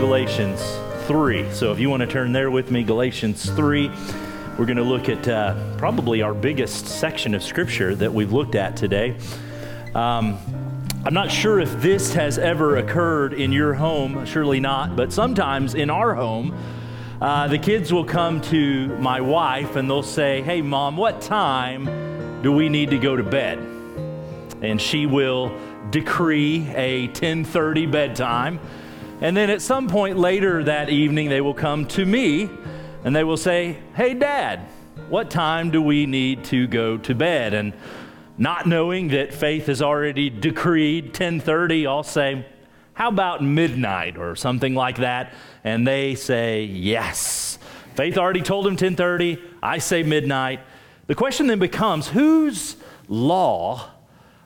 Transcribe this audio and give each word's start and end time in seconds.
Galatians 0.00 0.62
3. 1.08 1.52
So 1.52 1.72
if 1.72 1.78
you 1.78 1.90
want 1.90 2.00
to 2.00 2.06
turn 2.06 2.32
there 2.32 2.50
with 2.50 2.70
me, 2.70 2.82
Galatians 2.82 3.50
3, 3.50 3.88
we're 4.58 4.64
going 4.64 4.78
to 4.78 4.82
look 4.82 5.10
at 5.10 5.28
uh, 5.28 5.76
probably 5.76 6.22
our 6.22 6.32
biggest 6.32 6.86
section 6.86 7.34
of 7.34 7.42
Scripture 7.42 7.94
that 7.94 8.10
we've 8.10 8.32
looked 8.32 8.54
at 8.54 8.78
today. 8.78 9.14
Um, 9.94 10.38
I'm 11.04 11.12
not 11.12 11.30
sure 11.30 11.60
if 11.60 11.82
this 11.82 12.14
has 12.14 12.38
ever 12.38 12.78
occurred 12.78 13.34
in 13.34 13.52
your 13.52 13.74
home, 13.74 14.24
surely 14.24 14.58
not, 14.58 14.96
but 14.96 15.12
sometimes 15.12 15.74
in 15.74 15.90
our 15.90 16.14
home, 16.14 16.56
uh, 17.20 17.48
the 17.48 17.58
kids 17.58 17.92
will 17.92 18.06
come 18.06 18.40
to 18.40 18.88
my 19.00 19.20
wife 19.20 19.76
and 19.76 19.88
they'll 19.88 20.02
say, 20.02 20.40
Hey, 20.40 20.62
mom, 20.62 20.96
what 20.96 21.20
time 21.20 22.40
do 22.40 22.50
we 22.52 22.70
need 22.70 22.88
to 22.88 22.98
go 22.98 23.16
to 23.16 23.22
bed? 23.22 23.58
And 24.62 24.80
she 24.80 25.04
will 25.04 25.54
decree 25.90 26.70
a 26.74 27.08
10:30 27.08 27.90
bedtime. 27.90 28.60
And 29.20 29.36
then 29.36 29.50
at 29.50 29.60
some 29.60 29.88
point 29.88 30.18
later 30.18 30.64
that 30.64 30.88
evening 30.88 31.28
they 31.28 31.40
will 31.40 31.54
come 31.54 31.86
to 31.88 32.06
me 32.06 32.48
and 33.04 33.14
they 33.14 33.24
will 33.24 33.36
say, 33.36 33.76
"Hey 33.94 34.14
dad, 34.14 34.60
what 35.08 35.30
time 35.30 35.70
do 35.70 35.82
we 35.82 36.06
need 36.06 36.44
to 36.44 36.66
go 36.66 36.96
to 36.98 37.14
bed?" 37.14 37.52
And 37.52 37.72
not 38.38 38.66
knowing 38.66 39.08
that 39.08 39.34
faith 39.34 39.66
has 39.66 39.82
already 39.82 40.30
decreed 40.30 41.12
10:30, 41.12 41.86
I'll 41.86 42.02
say, 42.02 42.46
"How 42.94 43.08
about 43.08 43.42
midnight 43.42 44.16
or 44.16 44.36
something 44.36 44.74
like 44.74 44.96
that?" 44.98 45.32
And 45.64 45.86
they 45.86 46.14
say, 46.14 46.64
"Yes." 46.64 47.58
Faith 47.94 48.16
already 48.16 48.40
told 48.40 48.66
him 48.66 48.76
10:30, 48.76 49.38
I 49.62 49.78
say 49.78 50.02
midnight. 50.02 50.60
The 51.06 51.14
question 51.14 51.48
then 51.48 51.58
becomes, 51.58 52.08
whose 52.08 52.76
law 53.08 53.90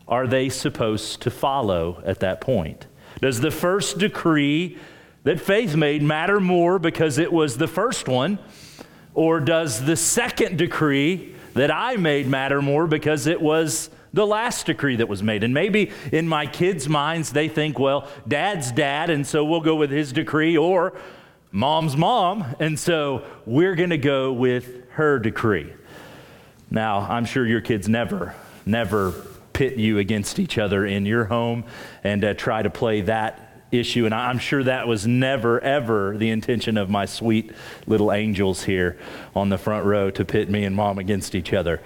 are 0.08 0.26
they 0.26 0.48
supposed 0.48 1.22
to 1.22 1.30
follow 1.30 2.02
at 2.04 2.20
that 2.20 2.40
point? 2.40 2.86
Does 3.24 3.40
the 3.40 3.50
first 3.50 3.96
decree 3.96 4.76
that 5.22 5.40
faith 5.40 5.74
made 5.74 6.02
matter 6.02 6.40
more 6.40 6.78
because 6.78 7.16
it 7.16 7.32
was 7.32 7.56
the 7.56 7.66
first 7.66 8.06
one? 8.06 8.38
Or 9.14 9.40
does 9.40 9.82
the 9.82 9.96
second 9.96 10.58
decree 10.58 11.34
that 11.54 11.70
I 11.70 11.96
made 11.96 12.26
matter 12.26 12.60
more 12.60 12.86
because 12.86 13.26
it 13.26 13.40
was 13.40 13.88
the 14.12 14.26
last 14.26 14.66
decree 14.66 14.96
that 14.96 15.08
was 15.08 15.22
made? 15.22 15.42
And 15.42 15.54
maybe 15.54 15.90
in 16.12 16.28
my 16.28 16.44
kids' 16.44 16.86
minds, 16.86 17.32
they 17.32 17.48
think, 17.48 17.78
well, 17.78 18.08
dad's 18.28 18.70
dad, 18.70 19.08
and 19.08 19.26
so 19.26 19.42
we'll 19.42 19.62
go 19.62 19.74
with 19.74 19.90
his 19.90 20.12
decree, 20.12 20.58
or 20.58 20.92
mom's 21.50 21.96
mom, 21.96 22.54
and 22.60 22.78
so 22.78 23.24
we're 23.46 23.74
going 23.74 23.88
to 23.88 23.96
go 23.96 24.34
with 24.34 24.86
her 24.90 25.18
decree. 25.18 25.72
Now, 26.70 26.98
I'm 26.98 27.24
sure 27.24 27.46
your 27.46 27.62
kids 27.62 27.88
never, 27.88 28.34
never 28.66 29.14
pit 29.54 29.76
you 29.76 29.98
against 29.98 30.38
each 30.38 30.58
other 30.58 30.84
in 30.84 31.06
your 31.06 31.24
home 31.24 31.64
and 32.02 32.22
uh, 32.22 32.34
try 32.34 32.62
to 32.62 32.68
play 32.68 33.00
that 33.00 33.64
issue. 33.72 34.04
And 34.04 34.14
I'm 34.14 34.38
sure 34.38 34.62
that 34.64 34.86
was 34.86 35.06
never, 35.06 35.60
ever 35.60 36.16
the 36.18 36.30
intention 36.30 36.76
of 36.76 36.90
my 36.90 37.06
sweet 37.06 37.52
little 37.86 38.12
angels 38.12 38.64
here 38.64 38.98
on 39.34 39.48
the 39.48 39.56
front 39.56 39.86
row 39.86 40.10
to 40.10 40.24
pit 40.24 40.50
me 40.50 40.64
and 40.64 40.76
mom 40.76 40.98
against 40.98 41.34
each 41.34 41.52
other. 41.52 41.80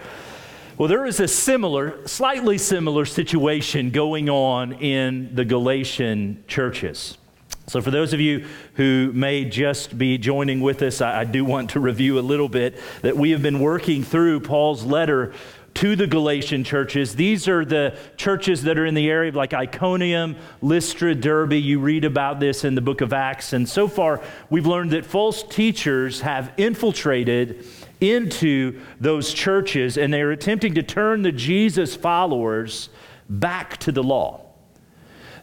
Well, 0.76 0.88
there 0.88 1.06
is 1.06 1.18
a 1.18 1.26
similar, 1.28 2.06
slightly 2.06 2.56
similar 2.56 3.04
situation 3.04 3.90
going 3.90 4.28
on 4.28 4.74
in 4.74 5.34
the 5.34 5.44
Galatian 5.44 6.44
churches. 6.46 7.18
So, 7.66 7.82
for 7.82 7.90
those 7.90 8.14
of 8.14 8.20
you 8.20 8.46
who 8.74 9.10
may 9.12 9.44
just 9.44 9.98
be 9.98 10.16
joining 10.16 10.60
with 10.60 10.80
us, 10.80 11.02
I, 11.02 11.20
I, 11.20 11.24
do 11.24 11.44
want 11.44 11.70
to 11.70 11.80
review 11.80 12.18
a 12.18 12.20
little 12.20 12.48
bit 12.48 12.78
that 13.02 13.14
we 13.14 13.32
have 13.32 13.42
been 13.42 13.60
working 13.60 14.02
through 14.02 14.40
Paul's 14.40 14.84
letter 14.84 15.34
to 15.78 15.94
the 15.94 16.08
Galatian 16.08 16.64
churches. 16.64 17.14
These 17.14 17.46
are 17.46 17.64
the 17.64 17.96
churches 18.16 18.64
that 18.64 18.80
are 18.80 18.84
in 18.84 18.94
the 18.94 19.08
area 19.08 19.28
of 19.28 19.36
like 19.36 19.54
Iconium, 19.54 20.34
Lystra, 20.60 21.14
Derbe. 21.14 21.52
You 21.52 21.78
read 21.78 22.04
about 22.04 22.40
this 22.40 22.64
in 22.64 22.74
the 22.74 22.80
book 22.80 23.00
of 23.00 23.12
Acts. 23.12 23.52
And 23.52 23.68
so 23.68 23.86
far, 23.86 24.20
we've 24.50 24.66
learned 24.66 24.90
that 24.90 25.06
false 25.06 25.44
teachers 25.44 26.22
have 26.22 26.52
infiltrated 26.56 27.64
into 28.00 28.80
those 28.98 29.32
churches 29.32 29.96
and 29.96 30.12
they're 30.12 30.32
attempting 30.32 30.74
to 30.74 30.82
turn 30.82 31.22
the 31.22 31.30
Jesus 31.30 31.94
followers 31.94 32.88
back 33.28 33.76
to 33.76 33.92
the 33.92 34.02
law. 34.02 34.40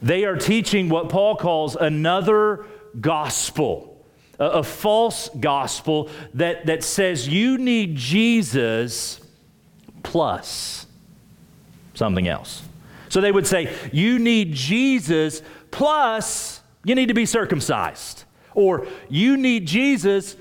They 0.01 0.25
are 0.25 0.35
teaching 0.35 0.89
what 0.89 1.07
Paul 1.07 1.37
calls 1.37 1.77
another 1.77 2.65
gospel, 2.99 4.03
a 4.37 4.63
false 4.63 5.29
gospel 5.39 6.09
that, 6.33 6.65
that 6.65 6.83
says 6.83 7.25
you 7.25 7.57
need 7.57 7.95
Jesus 7.95 9.21
plus 10.05 10.85
something 11.93 12.27
else. 12.27 12.61
So 13.09 13.19
they 13.19 13.31
would 13.31 13.47
say, 13.47 13.73
You 13.91 14.19
need 14.19 14.53
Jesus 14.53 15.41
plus 15.71 16.61
you 16.85 16.95
need 16.95 17.07
to 17.07 17.13
be 17.13 17.25
circumcised. 17.25 18.23
Or 18.53 18.87
you 19.09 19.35
need 19.35 19.67
Jesus 19.67 20.37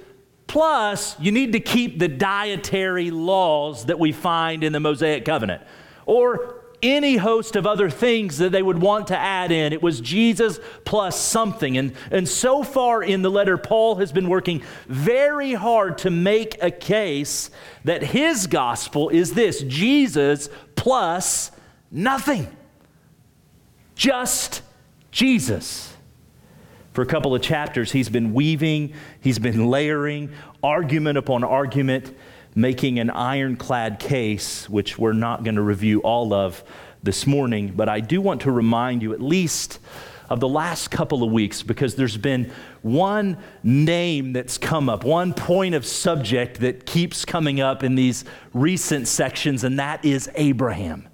plus 0.47 1.19
you 1.19 1.33
need 1.33 1.53
to 1.53 1.61
keep 1.61 1.99
the 1.99 2.07
dietary 2.07 3.11
laws 3.11 3.87
that 3.87 3.99
we 3.99 4.13
find 4.13 4.63
in 4.63 4.73
the 4.73 4.81
Mosaic 4.81 5.25
covenant. 5.25 5.63
Or 6.07 6.64
any 6.85 7.17
host 7.17 7.57
of 7.57 7.67
other 7.67 7.89
things 7.89 8.39
that 8.39 8.53
they 8.53 8.63
would 8.63 8.81
want 8.81 9.09
to 9.09 9.19
add 9.19 9.51
in. 9.51 9.73
It 9.73 9.83
was 9.83 10.01
Jesus 10.01 10.61
plus 10.85 11.19
something. 11.19 11.77
And, 11.79 11.95
and 12.11 12.29
so 12.29 12.63
far 12.63 13.03
in 13.03 13.23
the 13.23 13.31
letter, 13.31 13.57
Paul 13.57 13.97
has 13.97 14.13
been 14.13 14.29
working 14.29 14.63
very 14.87 15.55
hard 15.55 15.99
to 15.99 16.11
make 16.11 16.63
a 16.63 16.71
case 16.71 17.51
that 17.85 18.03
his 18.03 18.47
gospel 18.47 19.09
is 19.09 19.33
this 19.33 19.63
Jesus 19.63 20.51
plus 20.77 21.51
nothing. 21.91 22.47
Just 23.97 24.63
Jesus. 25.11 25.95
For 26.93 27.03
a 27.03 27.07
couple 27.07 27.35
of 27.35 27.43
chapters, 27.43 27.91
he's 27.91 28.09
been 28.09 28.35
weaving, 28.35 28.95
he's 29.21 29.39
been 29.39 29.67
layering 29.67 30.31
argument 30.63 31.19
upon 31.19 31.43
argument 31.43 32.15
making 32.55 32.99
an 32.99 33.11
ironclad 33.11 33.99
case, 33.99 34.69
which 34.69 34.99
we're 34.99 35.13
not 35.13 35.43
going 35.45 35.57
to 35.57 35.63
review 35.63 36.01
all 36.01 36.33
of 36.33 36.63
this 37.03 37.27
morning, 37.27 37.73
but 37.75 37.89
I 37.89 38.01
do 38.01 38.21
want 38.21 38.43
to 38.43 38.51
remind 38.51 39.03
you 39.03 39.13
at 39.13 39.21
least 39.21 39.79
of 40.31 40.41
the 40.41 40.49
last 40.49 40.91
couple 40.91 41.23
of 41.23 41.31
weeks 41.31 41.63
because 41.63 41.97
there's 41.97 42.17
been 42.17 42.51
one 42.83 43.37
name 43.63 44.33
that's 44.33 44.57
come 44.57 44.89
up, 44.89 45.05
one 45.05 45.35
point 45.35 45.75
of 45.75 45.85
subject 45.85 46.61
that 46.61 46.87
keeps 46.87 47.25
coming 47.25 47.61
up 47.61 47.83
in 47.83 47.95
these 47.95 48.25
recent 48.55 49.07
sections, 49.07 49.65
and 49.65 49.79
that 49.79 50.05
is 50.05 50.31
Abraham. 50.35 51.09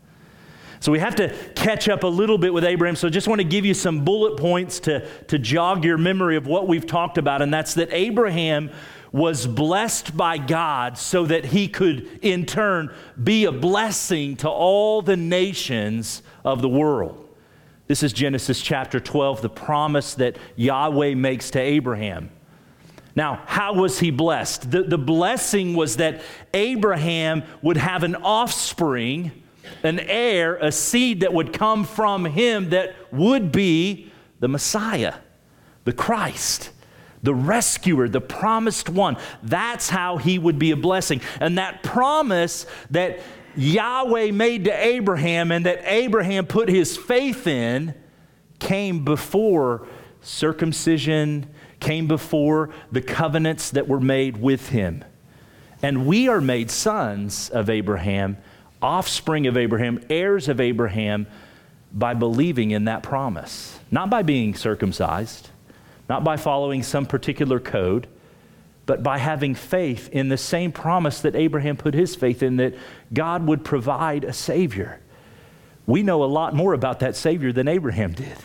So 0.78 0.92
we 0.92 0.98
have 1.00 1.16
to 1.16 1.34
catch 1.54 1.88
up 1.88 2.04
a 2.04 2.06
little 2.06 2.38
bit 2.38 2.54
with 2.54 2.64
Abraham. 2.64 2.96
So 2.96 3.08
I 3.08 3.10
just 3.10 3.28
want 3.28 3.40
to 3.40 3.46
give 3.46 3.66
you 3.66 3.74
some 3.74 4.02
bullet 4.02 4.38
points 4.38 4.80
to, 4.80 5.06
to 5.26 5.38
jog 5.38 5.84
your 5.84 5.98
memory 5.98 6.36
of 6.36 6.46
what 6.46 6.68
we've 6.68 6.86
talked 6.86 7.18
about, 7.18 7.42
and 7.42 7.52
that's 7.52 7.74
that 7.74 7.88
Abraham 7.92 8.70
was 9.12 9.46
blessed 9.46 10.16
by 10.16 10.38
God 10.38 10.96
so 10.96 11.26
that 11.26 11.46
he 11.46 11.68
could, 11.68 12.20
in 12.22 12.46
turn, 12.46 12.94
be 13.22 13.44
a 13.44 13.52
blessing 13.52 14.36
to 14.36 14.48
all 14.48 15.02
the 15.02 15.16
nations 15.16 16.22
of 16.44 16.62
the 16.62 16.68
world. 16.68 17.28
This 17.86 18.02
is 18.02 18.12
Genesis 18.12 18.60
chapter 18.60 19.00
12, 19.00 19.42
the 19.42 19.50
promise 19.50 20.14
that 20.14 20.36
Yahweh 20.54 21.14
makes 21.14 21.50
to 21.50 21.58
Abraham. 21.58 22.30
Now, 23.16 23.42
how 23.46 23.74
was 23.74 23.98
he 23.98 24.12
blessed? 24.12 24.70
The, 24.70 24.84
the 24.84 24.98
blessing 24.98 25.74
was 25.74 25.96
that 25.96 26.22
Abraham 26.54 27.42
would 27.62 27.76
have 27.76 28.04
an 28.04 28.14
offspring, 28.14 29.32
an 29.82 29.98
heir, 29.98 30.56
a 30.56 30.70
seed 30.70 31.20
that 31.20 31.32
would 31.32 31.52
come 31.52 31.82
from 31.82 32.24
him 32.24 32.70
that 32.70 32.94
would 33.12 33.50
be 33.50 34.12
the 34.38 34.46
Messiah, 34.46 35.14
the 35.84 35.92
Christ 35.92 36.70
the 37.22 37.34
rescuer, 37.34 38.08
the 38.08 38.20
promised 38.20 38.88
one. 38.88 39.16
That's 39.42 39.88
how 39.90 40.16
he 40.16 40.38
would 40.38 40.58
be 40.58 40.70
a 40.70 40.76
blessing. 40.76 41.20
And 41.40 41.58
that 41.58 41.82
promise 41.82 42.66
that 42.90 43.20
Yahweh 43.56 44.30
made 44.30 44.64
to 44.64 44.72
Abraham 44.72 45.52
and 45.52 45.66
that 45.66 45.82
Abraham 45.84 46.46
put 46.46 46.68
his 46.68 46.96
faith 46.96 47.46
in 47.46 47.94
came 48.58 49.04
before 49.04 49.86
circumcision, 50.22 51.46
came 51.80 52.06
before 52.06 52.70
the 52.92 53.00
covenants 53.00 53.70
that 53.70 53.88
were 53.88 54.00
made 54.00 54.36
with 54.36 54.68
him. 54.68 55.04
And 55.82 56.06
we 56.06 56.28
are 56.28 56.42
made 56.42 56.70
sons 56.70 57.48
of 57.50 57.70
Abraham, 57.70 58.36
offspring 58.82 59.46
of 59.46 59.56
Abraham, 59.56 60.04
heirs 60.10 60.48
of 60.48 60.60
Abraham 60.60 61.26
by 61.92 62.14
believing 62.14 62.70
in 62.70 62.84
that 62.84 63.02
promise, 63.02 63.78
not 63.90 64.10
by 64.10 64.22
being 64.22 64.54
circumcised 64.54 65.48
not 66.10 66.24
by 66.24 66.36
following 66.36 66.82
some 66.82 67.06
particular 67.06 67.60
code, 67.60 68.08
but 68.84 69.00
by 69.00 69.16
having 69.16 69.54
faith 69.54 70.08
in 70.10 70.28
the 70.28 70.36
same 70.36 70.72
promise 70.72 71.20
that 71.20 71.36
Abraham 71.36 71.76
put 71.76 71.94
his 71.94 72.16
faith 72.16 72.42
in 72.42 72.56
that 72.56 72.74
God 73.14 73.46
would 73.46 73.64
provide 73.64 74.24
a 74.24 74.32
Savior. 74.32 74.98
We 75.86 76.02
know 76.02 76.24
a 76.24 76.26
lot 76.26 76.52
more 76.52 76.72
about 76.72 76.98
that 76.98 77.14
Savior 77.14 77.52
than 77.52 77.68
Abraham 77.68 78.12
did. 78.12 78.36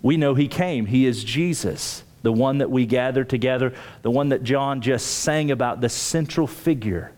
We 0.00 0.16
know 0.16 0.36
he 0.36 0.46
came, 0.46 0.86
he 0.86 1.06
is 1.06 1.24
Jesus, 1.24 2.04
the 2.22 2.30
one 2.30 2.58
that 2.58 2.70
we 2.70 2.86
gather 2.86 3.24
together, 3.24 3.74
the 4.02 4.12
one 4.12 4.28
that 4.28 4.44
John 4.44 4.80
just 4.80 5.08
sang 5.08 5.50
about, 5.50 5.80
the 5.80 5.88
central 5.88 6.46
figure 6.46 7.10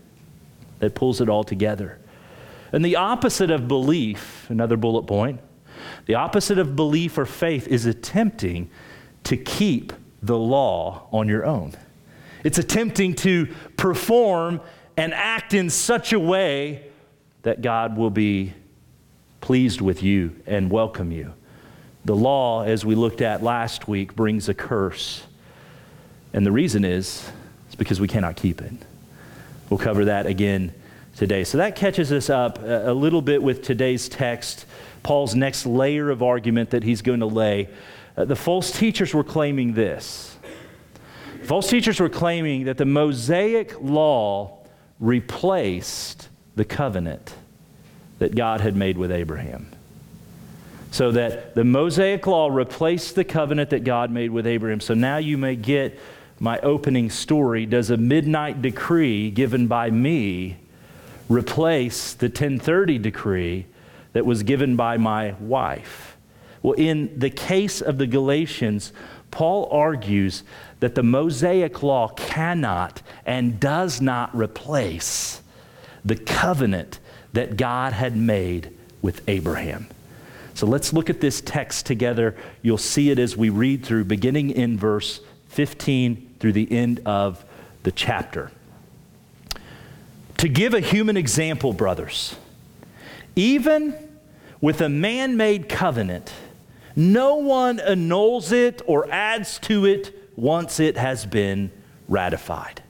that 0.79 0.95
pulls 0.95 1.21
it 1.21 1.29
all 1.29 1.43
together. 1.43 1.99
And 2.71 2.83
the 2.83 2.95
opposite 2.95 3.51
of 3.51 3.67
belief, 3.67 4.49
another 4.49 4.77
bullet 4.77 5.03
point, 5.03 5.39
the 6.07 6.15
opposite 6.15 6.57
of 6.57 6.75
belief 6.75 7.19
or 7.19 7.27
faith 7.27 7.67
is 7.67 7.85
attempting 7.85 8.71
to 9.25 9.37
keep 9.37 9.93
the 10.21 10.37
law 10.37 11.07
on 11.11 11.27
your 11.27 11.45
own. 11.45 11.73
It's 12.43 12.57
attempting 12.57 13.15
to 13.15 13.47
perform 13.77 14.61
and 14.97 15.13
act 15.13 15.53
in 15.53 15.69
such 15.69 16.13
a 16.13 16.19
way 16.19 16.85
that 17.43 17.61
God 17.61 17.97
will 17.97 18.09
be 18.09 18.53
pleased 19.41 19.81
with 19.81 20.03
you 20.03 20.35
and 20.45 20.69
welcome 20.69 21.11
you. 21.11 21.33
The 22.05 22.15
law, 22.15 22.63
as 22.63 22.85
we 22.85 22.95
looked 22.95 23.21
at 23.21 23.43
last 23.43 23.87
week, 23.87 24.15
brings 24.15 24.49
a 24.49 24.53
curse. 24.53 25.23
And 26.33 26.45
the 26.45 26.51
reason 26.51 26.85
is, 26.85 27.29
it's 27.67 27.75
because 27.75 27.99
we 27.99 28.07
cannot 28.07 28.35
keep 28.35 28.61
it. 28.61 28.73
We'll 29.69 29.79
cover 29.79 30.05
that 30.05 30.25
again 30.25 30.73
today. 31.15 31.43
So 31.43 31.57
that 31.57 31.75
catches 31.75 32.11
us 32.11 32.29
up 32.29 32.59
a 32.63 32.93
little 32.93 33.21
bit 33.21 33.43
with 33.43 33.61
today's 33.61 34.09
text, 34.09 34.65
Paul's 35.03 35.35
next 35.35 35.65
layer 35.65 36.09
of 36.09 36.23
argument 36.23 36.71
that 36.71 36.83
he's 36.83 37.01
going 37.01 37.19
to 37.19 37.25
lay. 37.25 37.69
Uh, 38.19 38.25
the 38.25 38.35
false 38.35 38.77
teachers 38.77 39.13
were 39.13 39.23
claiming 39.23 39.73
this. 39.73 40.37
False 41.43 41.69
teachers 41.69 42.01
were 42.01 42.09
claiming 42.09 42.65
that 42.65 42.77
the 42.77 42.85
Mosaic 42.85 43.79
law 43.81 44.57
replaced 44.99 46.27
the 46.57 46.65
covenant 46.65 47.33
that 48.17 48.35
God 48.35 48.59
had 48.59 48.75
made 48.75 48.97
with 48.97 49.09
Abraham. 49.09 49.71
So 50.91 51.13
that 51.13 51.55
the 51.55 51.63
Mosaic 51.63 52.27
law 52.27 52.49
replaced 52.49 53.15
the 53.15 53.23
covenant 53.23 53.69
that 53.69 53.85
God 53.85 54.11
made 54.11 54.31
with 54.31 54.45
Abraham. 54.45 54.81
So 54.81 54.93
now 54.93 55.15
you 55.17 55.37
may 55.37 55.55
get 55.55 55.97
my 56.41 56.59
opening 56.59 57.09
story. 57.09 57.65
Does 57.65 57.89
a 57.89 57.95
midnight 57.95 58.61
decree 58.61 59.31
given 59.31 59.67
by 59.67 59.91
me 59.91 60.57
replace 61.29 62.15
the 62.15 62.25
1030 62.25 62.97
decree 62.97 63.65
that 64.11 64.25
was 64.25 64.43
given 64.43 64.75
by 64.75 64.97
my 64.97 65.35
wife? 65.39 66.08
Well, 66.61 66.73
in 66.73 67.17
the 67.17 67.29
case 67.29 67.81
of 67.81 67.97
the 67.97 68.07
Galatians, 68.07 68.91
Paul 69.31 69.69
argues 69.71 70.43
that 70.79 70.95
the 70.95 71.03
Mosaic 71.03 71.83
law 71.83 72.09
cannot 72.09 73.01
and 73.25 73.59
does 73.59 74.01
not 74.01 74.35
replace 74.35 75.41
the 76.03 76.15
covenant 76.15 76.99
that 77.33 77.57
God 77.57 77.93
had 77.93 78.15
made 78.17 78.73
with 79.01 79.21
Abraham. 79.27 79.87
So 80.53 80.65
let's 80.67 80.91
look 80.91 81.09
at 81.09 81.21
this 81.21 81.41
text 81.41 81.85
together. 81.85 82.35
You'll 82.61 82.77
see 82.77 83.11
it 83.11 83.19
as 83.19 83.37
we 83.37 83.49
read 83.49 83.85
through, 83.85 84.05
beginning 84.05 84.51
in 84.51 84.77
verse 84.77 85.21
15 85.49 86.35
through 86.39 86.53
the 86.53 86.69
end 86.71 87.01
of 87.05 87.43
the 87.83 87.91
chapter. 87.91 88.51
To 90.37 90.49
give 90.49 90.73
a 90.73 90.79
human 90.79 91.17
example, 91.17 91.73
brothers, 91.73 92.35
even 93.35 93.93
with 94.61 94.81
a 94.81 94.89
man 94.89 95.37
made 95.37 95.69
covenant, 95.69 96.31
no 96.95 97.35
one 97.35 97.79
annuls 97.79 98.51
it 98.51 98.81
or 98.85 99.09
adds 99.11 99.59
to 99.59 99.85
it 99.85 100.31
once 100.35 100.79
it 100.79 100.97
has 100.97 101.25
been 101.25 101.71
ratified. 102.07 102.81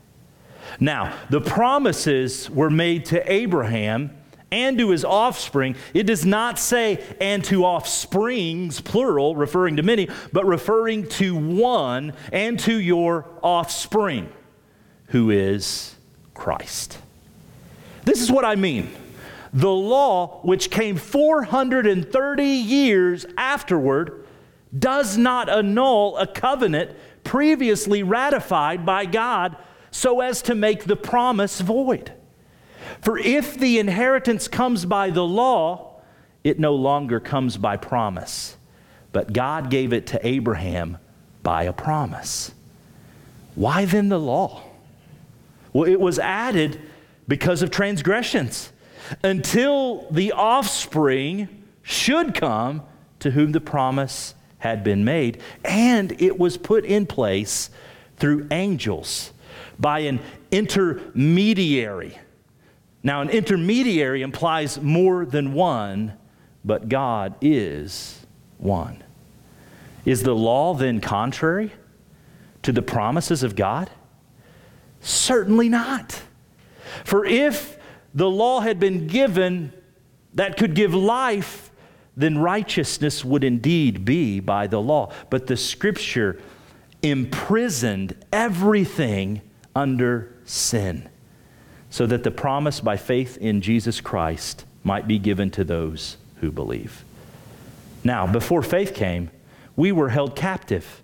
Now, 0.80 1.16
the 1.30 1.42
promises 1.42 2.50
were 2.50 2.69
made 2.69 3.06
to 3.06 3.31
Abraham 3.31 4.12
and 4.51 4.78
to 4.78 4.90
his 4.90 5.06
offspring. 5.06 5.75
It 5.94 6.04
does 6.04 6.25
not 6.25 6.57
say, 6.60 7.04
and 7.19 7.44
to 7.46 7.66
offsprings, 7.66 8.81
plural, 8.81 9.36
referring 9.36 9.78
to 9.78 9.84
many, 9.84 10.10
but 10.31 10.46
referring 10.46 11.07
to 11.10 11.36
one 11.36 12.13
and 12.31 12.60
to 12.62 12.80
your 12.80 13.25
offspring, 13.44 14.31
who 15.07 15.30
is 15.30 15.96
Christ. 16.34 16.98
This 18.06 18.22
is 18.22 18.31
what 18.31 18.46
I 18.46 18.56
mean. 18.56 18.90
The 19.54 19.72
law, 19.72 20.42
which 20.44 20.69
came 20.69 20.96
430 20.96 22.44
years 22.44 23.25
afterward, 23.38 24.25
does 24.78 25.18
not 25.18 25.50
annul 25.50 26.18
a 26.18 26.28
covenant 26.28 26.92
previously 27.24 28.04
ratified 28.04 28.86
by 28.86 29.06
God 29.06 29.56
so 29.92 30.22
as 30.22 30.42
to 30.44 30.56
make 30.56 30.84
the 30.84 30.96
promise 30.96 31.62
void. 31.62 32.13
For 33.01 33.18
if 33.18 33.57
the 33.57 33.80
inheritance 33.80 34.48
comes 34.48 34.86
by 34.86 35.10
the 35.10 35.25
law, 35.25 36.01
it 36.44 36.60
no 36.60 36.75
longer 36.75 37.19
comes 37.19 37.57
by 37.57 37.78
promise. 37.78 38.56
But 39.12 39.34
God 39.34 39.69
gave 39.69 39.94
it 39.94 40.07
to 40.07 40.28
Abraham 40.28 40.98
by 41.42 41.63
a 41.63 41.74
promise. 41.74 42.51
Why 43.56 43.86
then 43.86 44.10
the 44.10 44.19
law? 44.19 44.62
Well, 45.74 45.90
it 45.90 46.00
was 46.00 46.19
added 46.19 46.80
because 47.28 47.62
of 47.62 47.72
transgressions 47.72 48.72
until 49.24 50.08
the 50.12 50.32
offspring 50.32 51.48
should 51.82 52.34
come 52.36 52.84
to 53.20 53.32
whom 53.32 53.52
the 53.52 53.62
promise 53.62 54.36
had 54.60 54.84
been 54.84 55.04
made. 55.04 55.42
And 55.64 56.22
it 56.22 56.38
was 56.38 56.58
put 56.58 56.86
in 56.86 57.06
place 57.06 57.70
through 58.18 58.48
angels 58.52 59.32
by 59.80 60.00
an 60.00 60.20
intermediary. 60.52 62.18
Now, 63.02 63.22
an 63.22 63.30
intermediary 63.30 64.22
implies 64.22 64.80
more 64.82 65.26
than 65.26 65.54
one, 65.54 66.14
but 66.66 66.90
God 66.90 67.36
is 67.42 68.26
one. 68.58 69.04
Is 70.06 70.24
the 70.24 70.36
law 70.36 70.74
then 70.74 71.00
contrary 71.00 71.72
to 72.64 72.72
the 72.72 72.82
promises 72.82 73.42
of 73.42 73.56
God? 73.56 73.90
Certainly 75.00 75.70
not. 75.70 76.22
For 77.06 77.26
if 77.26 77.79
the 78.14 78.30
law 78.30 78.60
had 78.60 78.80
been 78.80 79.08
given 79.08 79.74
that 80.34 80.58
could 80.58 80.74
give 80.74 80.94
life, 80.94 81.72
then 82.16 82.38
righteousness 82.38 83.24
would 83.24 83.44
indeed 83.44 84.06
be 84.06 84.40
by 84.40 84.68
the 84.68 84.82
law. 84.82 85.12
But 85.30 85.48
the 85.48 85.58
scripture 85.58 86.40
imprisoned 87.02 88.16
everything 88.32 89.42
under 89.76 90.34
sin 90.44 91.08
so 91.90 92.06
that 92.06 92.24
the 92.24 92.32
promise 92.32 92.80
by 92.82 92.98
faith 92.98 93.38
in 93.38 93.62
Jesus 93.62 94.02
Christ 94.02 94.66
might 94.84 95.08
be 95.08 95.18
given 95.18 95.50
to 95.52 95.64
those 95.64 96.18
who 96.42 96.52
believe. 96.52 97.04
Now, 98.04 98.28
before 98.28 98.62
faith 98.62 98.94
came, 98.94 99.30
we 99.76 99.92
were 99.92 100.10
held 100.10 100.36
captive 100.36 101.02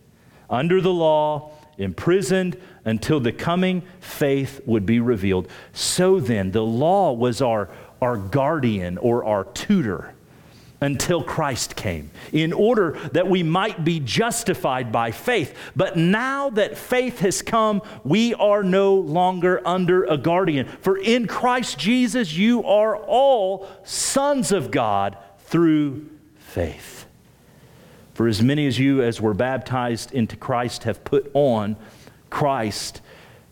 under 0.50 0.82
the 0.82 0.94
law, 0.94 1.52
imprisoned 1.78 2.60
until 2.84 3.20
the 3.20 3.32
coming 3.32 3.84
faith 4.00 4.62
would 4.66 4.86
be 4.86 5.00
revealed. 5.00 5.48
So 5.74 6.20
then, 6.20 6.52
the 6.52 6.64
law 6.64 7.14
was 7.14 7.42
our, 7.42 7.70
our 8.02 8.18
guardian 8.18 8.98
or 8.98 9.26
our 9.26 9.44
tutor 9.44 10.16
until 10.82 11.24
Christ 11.24 11.76
came, 11.76 12.12
in 12.32 12.54
order 12.54 12.92
that 13.14 13.28
we 13.28 13.44
might 13.44 13.84
be 13.84 14.00
justified 14.00 14.92
by 14.92 15.12
faith. 15.12 15.56
But 15.76 15.98
now 15.98 16.50
that 16.52 16.78
faith 16.78 17.20
has 17.20 17.42
come, 17.42 17.82
we 18.04 18.34
are 18.36 18.62
no 18.62 18.96
longer 18.96 19.62
under 19.66 20.04
a 20.04 20.18
guardian. 20.18 20.68
For 20.82 20.98
in 20.98 21.28
Christ 21.28 21.80
Jesus, 21.80 22.34
you 22.34 22.64
are 22.66 22.98
all 22.98 23.68
sons 23.84 24.52
of 24.52 24.70
God 24.70 25.18
through 25.40 26.10
faith. 26.36 27.05
For 28.16 28.30
as 28.30 28.42
many 28.42 28.66
as 28.66 28.80
you 28.80 29.04
as 29.04 29.20
were 29.20 29.34
baptized 29.34 30.14
into 30.14 30.38
Christ 30.38 30.86
have 30.86 31.04
put 31.04 31.30
on 31.34 31.76
Christ, 32.30 33.02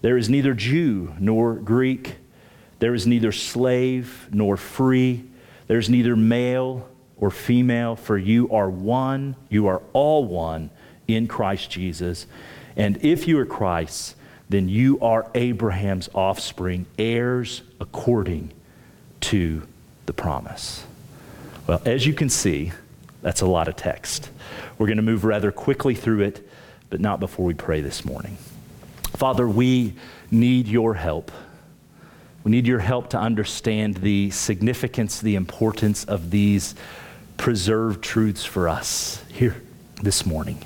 there 0.02 0.18
is 0.18 0.30
neither 0.30 0.54
Jew 0.54 1.14
nor 1.20 1.54
Greek, 1.56 2.16
there 2.80 2.94
is 2.94 3.06
neither 3.06 3.34
slave 3.34 4.30
nor 4.32 4.56
free, 4.56 5.26
there's 5.68 5.90
neither 5.90 6.16
male 6.16 6.88
or 7.18 7.30
female, 7.30 7.98
for 7.98 8.18
you 8.18 8.50
are 8.52 8.70
one, 8.70 9.36
you 9.50 9.68
are 9.68 9.82
all 9.92 10.24
one 10.24 10.70
in 11.10 11.28
Christ 11.28 11.70
Jesus. 11.70 12.26
And 12.78 13.04
if 13.04 13.28
you 13.28 13.38
are 13.40 13.46
Christ, 13.46 14.16
then 14.48 14.70
you 14.70 14.98
are 15.02 15.30
Abraham's 15.36 16.10
offspring, 16.16 16.86
heirs 16.98 17.64
according 17.82 18.54
to 19.22 19.68
the 20.06 20.14
promise. 20.14 20.86
Well, 21.68 21.82
as 21.86 22.06
you 22.06 22.14
can 22.14 22.30
see, 22.30 22.72
that's 23.24 23.42
a 23.42 23.48
lot 23.48 23.68
of 23.68 23.76
text. 23.76 24.30
We're 24.78 24.86
going 24.86 24.98
to 24.98 25.04
move 25.04 25.24
rather 25.24 25.52
quickly 25.52 25.96
through 25.96 26.22
it, 26.22 26.48
but 26.90 27.00
not 27.00 27.20
before 27.20 27.46
we 27.46 27.56
pray 27.56 27.82
this 27.82 28.06
morning. 28.06 28.38
Father, 29.16 29.48
we 29.48 29.96
need 30.30 30.68
your 30.68 30.94
help. 30.94 31.32
We 32.44 32.52
need 32.52 32.68
your 32.68 32.80
help 32.80 33.10
to 33.12 33.18
understand 33.18 33.98
the 33.98 34.30
significance, 34.32 35.22
the 35.22 35.36
importance 35.36 36.04
of 36.04 36.30
these 36.30 36.76
preserved 37.38 38.04
truths 38.04 38.44
for 38.44 38.68
us 38.68 39.24
here 39.32 39.56
this 40.02 40.26
morning. 40.26 40.62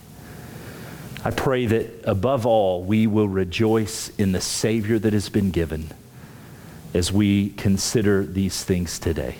I 1.24 1.32
pray 1.32 1.68
that 1.68 2.06
above 2.06 2.46
all, 2.46 2.84
we 2.84 3.06
will 3.06 3.28
rejoice 3.28 4.10
in 4.18 4.32
the 4.32 4.42
Savior 4.42 4.98
that 4.98 5.14
has 5.14 5.30
been 5.30 5.52
given 5.52 5.92
as 6.94 7.12
we 7.12 7.50
consider 7.50 8.26
these 8.26 8.64
things 8.64 8.98
today. 8.98 9.36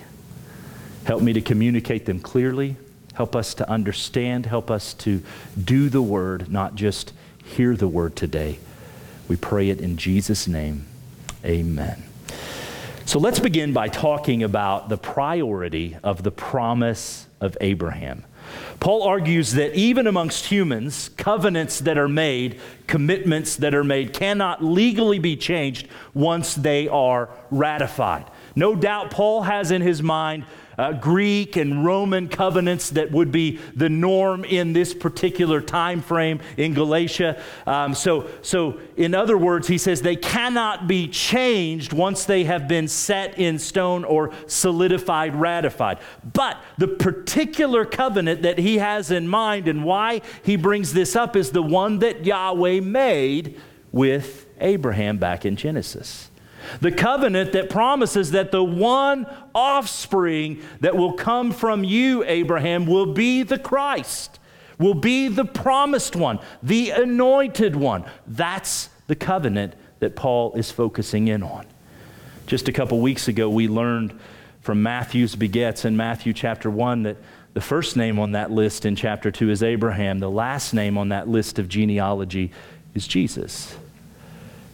Help 1.04 1.22
me 1.22 1.32
to 1.32 1.40
communicate 1.40 2.06
them 2.06 2.20
clearly. 2.20 2.76
Help 3.18 3.34
us 3.34 3.52
to 3.54 3.68
understand. 3.68 4.46
Help 4.46 4.70
us 4.70 4.94
to 4.94 5.20
do 5.60 5.88
the 5.88 6.00
word, 6.00 6.52
not 6.52 6.76
just 6.76 7.12
hear 7.44 7.74
the 7.74 7.88
word 7.88 8.14
today. 8.14 8.60
We 9.26 9.34
pray 9.34 9.70
it 9.70 9.80
in 9.80 9.96
Jesus' 9.96 10.46
name. 10.46 10.86
Amen. 11.44 12.04
So 13.06 13.18
let's 13.18 13.40
begin 13.40 13.72
by 13.72 13.88
talking 13.88 14.44
about 14.44 14.88
the 14.88 14.96
priority 14.96 15.96
of 16.04 16.22
the 16.22 16.30
promise 16.30 17.26
of 17.40 17.56
Abraham. 17.60 18.22
Paul 18.78 19.02
argues 19.02 19.54
that 19.54 19.74
even 19.74 20.06
amongst 20.06 20.46
humans, 20.46 21.10
covenants 21.16 21.80
that 21.80 21.98
are 21.98 22.08
made, 22.08 22.60
commitments 22.86 23.56
that 23.56 23.74
are 23.74 23.82
made, 23.82 24.12
cannot 24.12 24.62
legally 24.62 25.18
be 25.18 25.36
changed 25.36 25.88
once 26.14 26.54
they 26.54 26.86
are 26.86 27.30
ratified. 27.50 28.26
No 28.54 28.76
doubt 28.76 29.10
Paul 29.10 29.42
has 29.42 29.72
in 29.72 29.82
his 29.82 30.04
mind 30.04 30.44
uh, 30.78 30.92
Greek 30.92 31.56
and 31.56 31.84
Roman 31.84 32.28
covenants 32.28 32.90
that 32.90 33.10
would 33.10 33.32
be 33.32 33.58
the 33.74 33.88
norm 33.88 34.44
in 34.44 34.72
this 34.72 34.94
particular 34.94 35.60
time 35.60 36.00
frame 36.00 36.40
in 36.56 36.72
Galatia. 36.72 37.42
Um, 37.66 37.94
so, 37.94 38.28
so, 38.42 38.78
in 38.96 39.14
other 39.14 39.36
words, 39.36 39.66
he 39.66 39.76
says 39.76 40.00
they 40.02 40.16
cannot 40.16 40.86
be 40.86 41.08
changed 41.08 41.92
once 41.92 42.24
they 42.24 42.44
have 42.44 42.68
been 42.68 42.86
set 42.86 43.38
in 43.38 43.58
stone 43.58 44.04
or 44.04 44.32
solidified, 44.46 45.34
ratified. 45.34 45.98
But 46.32 46.58
the 46.78 46.88
particular 46.88 47.84
covenant 47.84 48.42
that 48.42 48.58
he 48.58 48.78
has 48.78 49.10
in 49.10 49.26
mind 49.26 49.66
and 49.66 49.84
why 49.84 50.22
he 50.42 50.56
brings 50.56 50.92
this 50.92 51.16
up 51.16 51.34
is 51.34 51.50
the 51.50 51.62
one 51.62 51.98
that 51.98 52.24
Yahweh 52.24 52.80
made 52.80 53.60
with 53.90 54.46
Abraham 54.60 55.18
back 55.18 55.44
in 55.44 55.56
Genesis. 55.56 56.30
The 56.80 56.92
covenant 56.92 57.52
that 57.52 57.70
promises 57.70 58.30
that 58.32 58.50
the 58.50 58.62
one 58.64 59.26
offspring 59.54 60.62
that 60.80 60.96
will 60.96 61.12
come 61.12 61.52
from 61.52 61.84
you, 61.84 62.24
Abraham, 62.24 62.86
will 62.86 63.12
be 63.12 63.42
the 63.42 63.58
Christ, 63.58 64.38
will 64.78 64.94
be 64.94 65.28
the 65.28 65.44
promised 65.44 66.16
one, 66.16 66.38
the 66.62 66.90
anointed 66.90 67.76
one. 67.76 68.04
That's 68.26 68.90
the 69.06 69.16
covenant 69.16 69.74
that 70.00 70.16
Paul 70.16 70.54
is 70.54 70.70
focusing 70.70 71.28
in 71.28 71.42
on. 71.42 71.66
Just 72.46 72.68
a 72.68 72.72
couple 72.72 73.00
weeks 73.00 73.28
ago, 73.28 73.50
we 73.50 73.68
learned 73.68 74.18
from 74.60 74.82
Matthew's 74.82 75.34
begets 75.34 75.84
in 75.84 75.96
Matthew 75.96 76.32
chapter 76.32 76.70
1 76.70 77.02
that 77.04 77.16
the 77.54 77.60
first 77.60 77.96
name 77.96 78.18
on 78.18 78.32
that 78.32 78.50
list 78.50 78.84
in 78.84 78.94
chapter 78.94 79.30
2 79.30 79.50
is 79.50 79.62
Abraham. 79.62 80.18
The 80.18 80.30
last 80.30 80.72
name 80.72 80.96
on 80.96 81.08
that 81.08 81.28
list 81.28 81.58
of 81.58 81.68
genealogy 81.68 82.52
is 82.94 83.06
Jesus. 83.08 83.76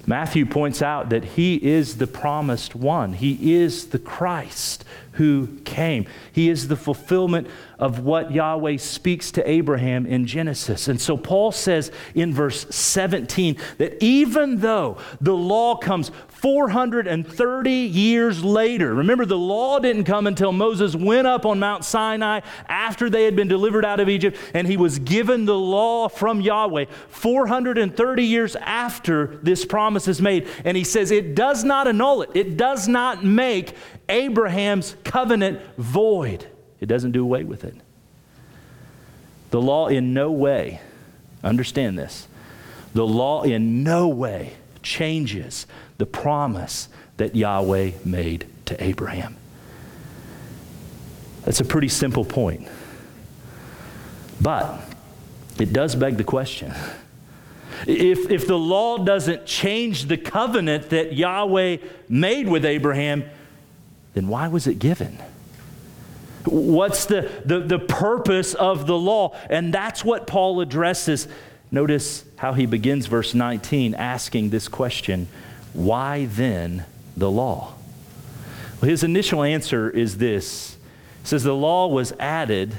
Matthew 0.06 0.46
points 0.46 0.82
out 0.82 1.11
that 1.11 1.25
he 1.25 1.56
is 1.56 1.96
the 1.96 2.06
promised 2.06 2.75
one. 2.75 3.14
He 3.14 3.54
is 3.54 3.87
the 3.87 3.99
Christ 3.99 4.84
who 5.12 5.46
came. 5.64 6.06
He 6.32 6.49
is 6.49 6.68
the 6.68 6.76
fulfillment 6.76 7.49
of 7.78 8.00
what 8.00 8.32
Yahweh 8.32 8.78
speaks 8.78 9.30
to 9.32 9.49
Abraham 9.49 10.06
in 10.06 10.26
Genesis. 10.26 10.88
And 10.88 11.00
so 11.00 11.16
Paul 11.16 11.52
says 11.52 11.92
in 12.14 12.34
verse 12.34 12.66
17 12.75 13.56
that 13.78 14.02
even 14.02 14.61
though 14.61 14.99
the 15.20 15.34
law 15.34 15.76
comes 15.76 16.11
430 16.44 17.70
years 17.70 18.44
later. 18.44 18.92
Remember, 18.92 19.24
the 19.24 19.38
law 19.38 19.78
didn't 19.78 20.04
come 20.04 20.26
until 20.26 20.52
Moses 20.52 20.94
went 20.94 21.26
up 21.26 21.46
on 21.46 21.58
Mount 21.58 21.86
Sinai 21.86 22.40
after 22.68 23.08
they 23.08 23.24
had 23.24 23.34
been 23.34 23.48
delivered 23.48 23.82
out 23.82 23.98
of 23.98 24.10
Egypt, 24.10 24.36
and 24.52 24.68
he 24.68 24.76
was 24.76 24.98
given 24.98 25.46
the 25.46 25.56
law 25.56 26.06
from 26.06 26.42
Yahweh 26.42 26.84
430 27.08 28.22
years 28.22 28.56
after 28.56 29.38
this 29.42 29.64
promise 29.64 30.06
is 30.06 30.20
made. 30.20 30.46
And 30.66 30.76
he 30.76 30.84
says 30.84 31.10
it 31.10 31.34
does 31.34 31.64
not 31.64 31.88
annul 31.88 32.20
it, 32.20 32.30
it 32.34 32.58
does 32.58 32.88
not 32.88 33.24
make 33.24 33.74
Abraham's 34.10 34.96
covenant 35.02 35.62
void, 35.78 36.46
it 36.78 36.86
doesn't 36.86 37.12
do 37.12 37.22
away 37.22 37.44
with 37.44 37.64
it. 37.64 37.74
The 39.48 39.62
law 39.62 39.88
in 39.88 40.12
no 40.12 40.30
way, 40.30 40.82
understand 41.42 41.98
this, 41.98 42.28
the 42.92 43.06
law 43.06 43.44
in 43.44 43.82
no 43.82 44.08
way 44.08 44.56
changes 44.85 45.67
the 45.99 46.07
promise 46.07 46.88
that 47.17 47.35
Yahweh 47.35 47.93
made 48.05 48.47
to 48.67 48.83
Abraham. 48.83 49.37
That's 51.45 51.61
a 51.61 51.64
pretty 51.64 51.88
simple 51.88 52.25
point. 52.25 52.69
But 54.41 54.81
it 55.59 55.73
does 55.73 55.95
beg 55.95 56.17
the 56.17 56.25
question. 56.25 56.73
If, 57.87 58.31
if 58.31 58.47
the 58.47 58.59
law 58.59 58.99
doesn't 58.99 59.47
change 59.47 60.07
the 60.07 60.17
covenant 60.17 60.91
that 60.91 61.14
Yahweh 61.14 61.79
made 62.09 62.49
with 62.49 62.64
Abraham, 62.64 63.25
then 64.14 64.29
why 64.29 64.49
was 64.49 64.67
it 64.67 64.79
given? 64.79 65.19
What's 66.47 67.07
the, 67.07 67.31
the, 67.45 67.61
the 67.61 67.79
purpose 67.79 68.55
of 68.55 68.87
the 68.87 68.97
law? 68.97 69.37
And 69.50 69.73
that's 69.73 70.05
what 70.05 70.26
Paul 70.26 70.61
addresses. 70.61 71.26
Notice 71.71 72.25
how 72.44 72.52
he 72.52 72.66
begins 72.66 73.06
verse 73.06 73.32
19 73.32 73.94
asking 73.94 74.50
this 74.50 74.68
question 74.68 75.26
why 75.72 76.26
then 76.26 76.84
the 77.16 77.30
law? 77.30 77.72
Well, 78.82 78.90
his 78.90 79.02
initial 79.02 79.42
answer 79.42 79.88
is 79.88 80.18
this 80.18 80.76
says, 81.22 81.42
The 81.42 81.54
law 81.54 81.86
was 81.86 82.12
added 82.20 82.74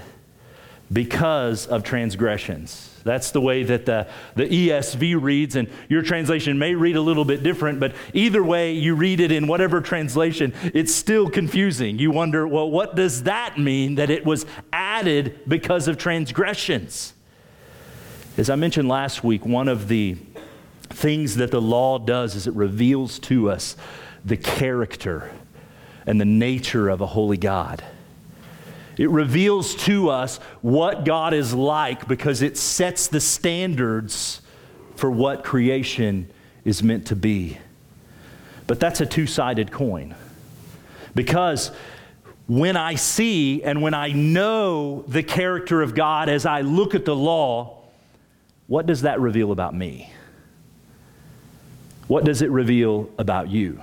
because 0.94 1.66
of 1.66 1.84
transgressions. 1.84 2.92
That's 3.04 3.32
the 3.32 3.42
way 3.42 3.64
that 3.64 3.88
the, 3.88 4.08
the 4.36 4.46
ESV 4.46 5.20
reads, 5.20 5.56
and 5.56 5.68
your 5.90 6.04
translation 6.04 6.60
may 6.60 6.76
read 6.76 6.96
a 6.96 7.02
little 7.02 7.26
bit 7.26 7.42
different, 7.42 7.80
but 7.80 7.96
either 8.14 8.44
way 8.44 8.74
you 8.74 8.94
read 8.94 9.20
it 9.20 9.32
in 9.32 9.48
whatever 9.48 9.82
translation, 9.82 10.54
it's 10.76 10.94
still 10.94 11.28
confusing. 11.28 11.98
You 11.98 12.12
wonder, 12.12 12.48
well, 12.48 12.70
what 12.70 12.96
does 12.96 13.24
that 13.24 13.58
mean 13.58 13.96
that 13.96 14.12
it 14.12 14.26
was 14.26 14.46
added 14.72 15.40
because 15.48 15.88
of 15.88 15.98
transgressions? 15.98 17.15
As 18.38 18.50
I 18.50 18.56
mentioned 18.56 18.90
last 18.90 19.24
week, 19.24 19.46
one 19.46 19.70
of 19.70 19.88
the 19.88 20.18
things 20.90 21.36
that 21.38 21.52
the 21.52 21.62
law 21.62 21.98
does 21.98 22.36
is 22.36 22.48
it 22.48 22.54
reveals 22.54 23.18
to 23.20 23.50
us 23.50 23.78
the 24.26 24.36
character 24.36 25.32
and 26.06 26.20
the 26.20 26.26
nature 26.26 26.90
of 26.90 27.00
a 27.00 27.06
holy 27.06 27.38
God. 27.38 27.82
It 28.98 29.10
reveals 29.10 29.74
to 29.86 30.10
us 30.10 30.38
what 30.62 31.06
God 31.06 31.34
is 31.34 31.54
like 31.54 32.10
because 32.10 32.42
it 32.42 32.58
sets 32.58 33.08
the 33.08 33.22
standards 33.22 34.42
for 34.98 35.10
what 35.10 35.46
creation 35.46 36.30
is 36.66 36.84
meant 36.84 37.08
to 37.08 37.16
be. 37.16 37.58
But 38.68 38.82
that's 38.82 39.00
a 39.00 39.06
two 39.06 39.28
sided 39.28 39.72
coin. 39.72 40.14
Because 41.14 41.72
when 42.48 42.76
I 42.76 42.96
see 42.96 43.64
and 43.64 43.82
when 43.82 43.94
I 43.94 44.10
know 44.10 45.06
the 45.08 45.24
character 45.24 45.82
of 45.82 45.96
God 45.96 46.28
as 46.28 46.46
I 46.46 46.62
look 46.62 46.96
at 46.96 47.06
the 47.06 47.16
law, 47.16 47.85
what 48.68 48.86
does 48.86 49.02
that 49.02 49.20
reveal 49.20 49.52
about 49.52 49.76
me? 49.76 50.12
What 52.08 52.24
does 52.24 52.42
it 52.42 52.50
reveal 52.50 53.10
about 53.18 53.50
you? 53.50 53.82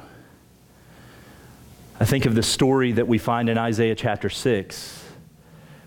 I 2.00 2.04
think 2.04 2.26
of 2.26 2.34
the 2.34 2.42
story 2.42 2.92
that 2.92 3.06
we 3.06 3.18
find 3.18 3.48
in 3.48 3.58
Isaiah 3.58 3.94
chapter 3.94 4.28
6, 4.28 5.04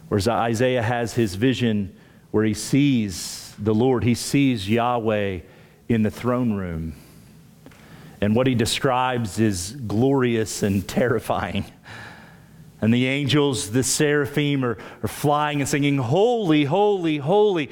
where 0.08 0.22
Isaiah 0.30 0.82
has 0.82 1.14
his 1.14 1.36
vision 1.36 1.96
where 2.32 2.44
he 2.44 2.54
sees 2.54 3.54
the 3.58 3.74
Lord, 3.74 4.04
he 4.04 4.16
sees 4.16 4.70
Yahweh 4.70 5.40
in 5.88 6.04
the 6.04 6.12
throne 6.12 6.54
room. 6.54 6.96
And 8.22 8.36
what 8.36 8.48
he 8.48 8.56
describes 8.56 9.40
is 9.40 9.78
glorious 9.88 10.64
and 10.64 10.88
terrifying. 10.88 11.66
And 12.82 12.94
the 12.94 13.08
angels, 13.08 13.72
the 13.72 13.84
seraphim, 13.84 14.66
are, 14.66 14.78
are 15.02 15.08
flying 15.08 15.62
and 15.62 15.70
singing, 15.70 15.98
Holy, 15.98 16.66
holy, 16.66 17.18
holy. 17.18 17.70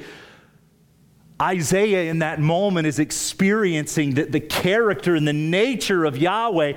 Isaiah 1.40 2.10
in 2.10 2.20
that 2.20 2.40
moment 2.40 2.86
is 2.86 2.98
experiencing 2.98 4.14
the, 4.14 4.24
the 4.24 4.40
character 4.40 5.14
and 5.14 5.26
the 5.26 5.32
nature 5.32 6.04
of 6.04 6.16
Yahweh. 6.16 6.74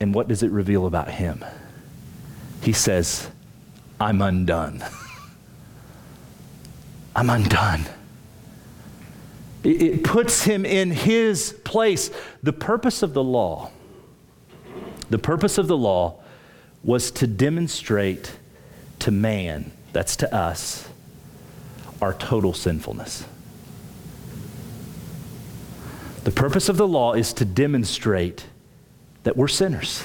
And 0.00 0.14
what 0.14 0.28
does 0.28 0.42
it 0.42 0.50
reveal 0.50 0.86
about 0.86 1.10
him? 1.10 1.44
He 2.62 2.72
says, 2.72 3.28
I'm 4.00 4.22
undone. 4.22 4.84
I'm 7.16 7.30
undone. 7.30 7.84
It, 9.64 9.82
it 9.82 10.04
puts 10.04 10.44
him 10.44 10.64
in 10.64 10.90
his 10.90 11.58
place. 11.64 12.10
The 12.42 12.52
purpose 12.52 13.02
of 13.02 13.12
the 13.12 13.24
law, 13.24 13.70
the 15.10 15.18
purpose 15.18 15.58
of 15.58 15.66
the 15.66 15.76
law 15.76 16.20
was 16.82 17.10
to 17.12 17.26
demonstrate 17.26 18.36
to 19.00 19.10
man, 19.10 19.72
that's 19.92 20.16
to 20.16 20.34
us, 20.34 20.88
our 22.04 22.12
total 22.12 22.52
sinfulness. 22.52 23.24
The 26.24 26.30
purpose 26.30 26.68
of 26.68 26.76
the 26.76 26.86
law 26.86 27.14
is 27.14 27.32
to 27.34 27.46
demonstrate 27.46 28.44
that 29.22 29.38
we're 29.38 29.48
sinners 29.48 30.04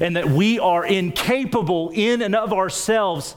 and 0.00 0.16
that 0.16 0.30
we 0.30 0.58
are 0.58 0.86
incapable 0.86 1.90
in 1.92 2.22
and 2.22 2.34
of 2.34 2.54
ourselves 2.54 3.36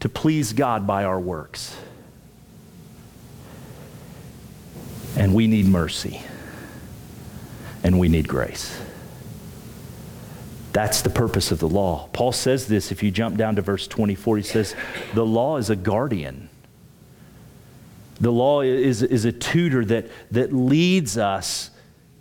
to 0.00 0.10
please 0.10 0.52
God 0.52 0.86
by 0.86 1.04
our 1.04 1.18
works. 1.18 1.74
And 5.16 5.32
we 5.32 5.46
need 5.46 5.64
mercy 5.64 6.20
and 7.82 7.98
we 7.98 8.08
need 8.10 8.28
grace. 8.28 8.78
That's 10.76 11.00
the 11.00 11.08
purpose 11.08 11.52
of 11.52 11.58
the 11.58 11.70
law. 11.70 12.06
Paul 12.12 12.32
says 12.32 12.66
this 12.66 12.92
if 12.92 13.02
you 13.02 13.10
jump 13.10 13.38
down 13.38 13.56
to 13.56 13.62
verse 13.62 13.86
24. 13.86 14.36
He 14.36 14.42
says, 14.42 14.76
The 15.14 15.24
law 15.24 15.56
is 15.56 15.70
a 15.70 15.74
guardian. 15.74 16.50
The 18.20 18.30
law 18.30 18.60
is, 18.60 19.02
is 19.02 19.24
a 19.24 19.32
tutor 19.32 19.86
that, 19.86 20.08
that 20.32 20.52
leads 20.52 21.16
us 21.16 21.70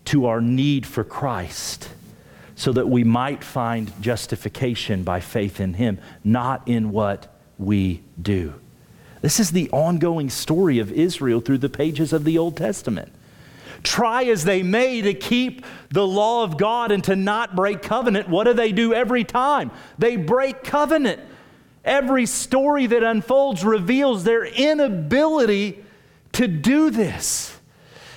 to 0.05 0.27
our 0.27 0.39
need 0.39 0.85
for 0.85 1.03
Christ, 1.03 1.89
so 2.55 2.71
that 2.71 2.87
we 2.87 3.03
might 3.03 3.43
find 3.43 3.91
justification 4.01 5.03
by 5.03 5.19
faith 5.19 5.59
in 5.59 5.73
him, 5.73 5.99
not 6.23 6.65
in 6.65 6.93
what 6.93 7.37
we 7.57 8.03
do. 8.21 8.53
This 9.19 9.37
is 9.37 9.51
the 9.51 9.69
ongoing 9.71 10.29
story 10.29 10.79
of 10.79 10.93
Israel 10.93 11.41
through 11.41 11.57
the 11.57 11.67
pages 11.67 12.13
of 12.13 12.23
the 12.23 12.37
Old 12.37 12.55
Testament. 12.55 13.11
Try 13.85 14.23
as 14.25 14.43
they 14.43 14.63
may 14.63 15.01
to 15.01 15.13
keep 15.13 15.63
the 15.91 16.05
law 16.05 16.43
of 16.43 16.57
God 16.57 16.91
and 16.91 17.03
to 17.05 17.15
not 17.15 17.55
break 17.55 17.83
covenant, 17.83 18.27
what 18.27 18.45
do 18.45 18.53
they 18.53 18.71
do 18.71 18.93
every 18.93 19.23
time? 19.23 19.71
They 19.99 20.17
break 20.17 20.63
covenant. 20.63 21.21
Every 21.83 22.25
story 22.25 22.87
that 22.87 23.03
unfolds 23.03 23.63
reveals 23.63 24.23
their 24.23 24.43
inability 24.43 25.83
to 26.33 26.47
do 26.47 26.89
this 26.89 27.55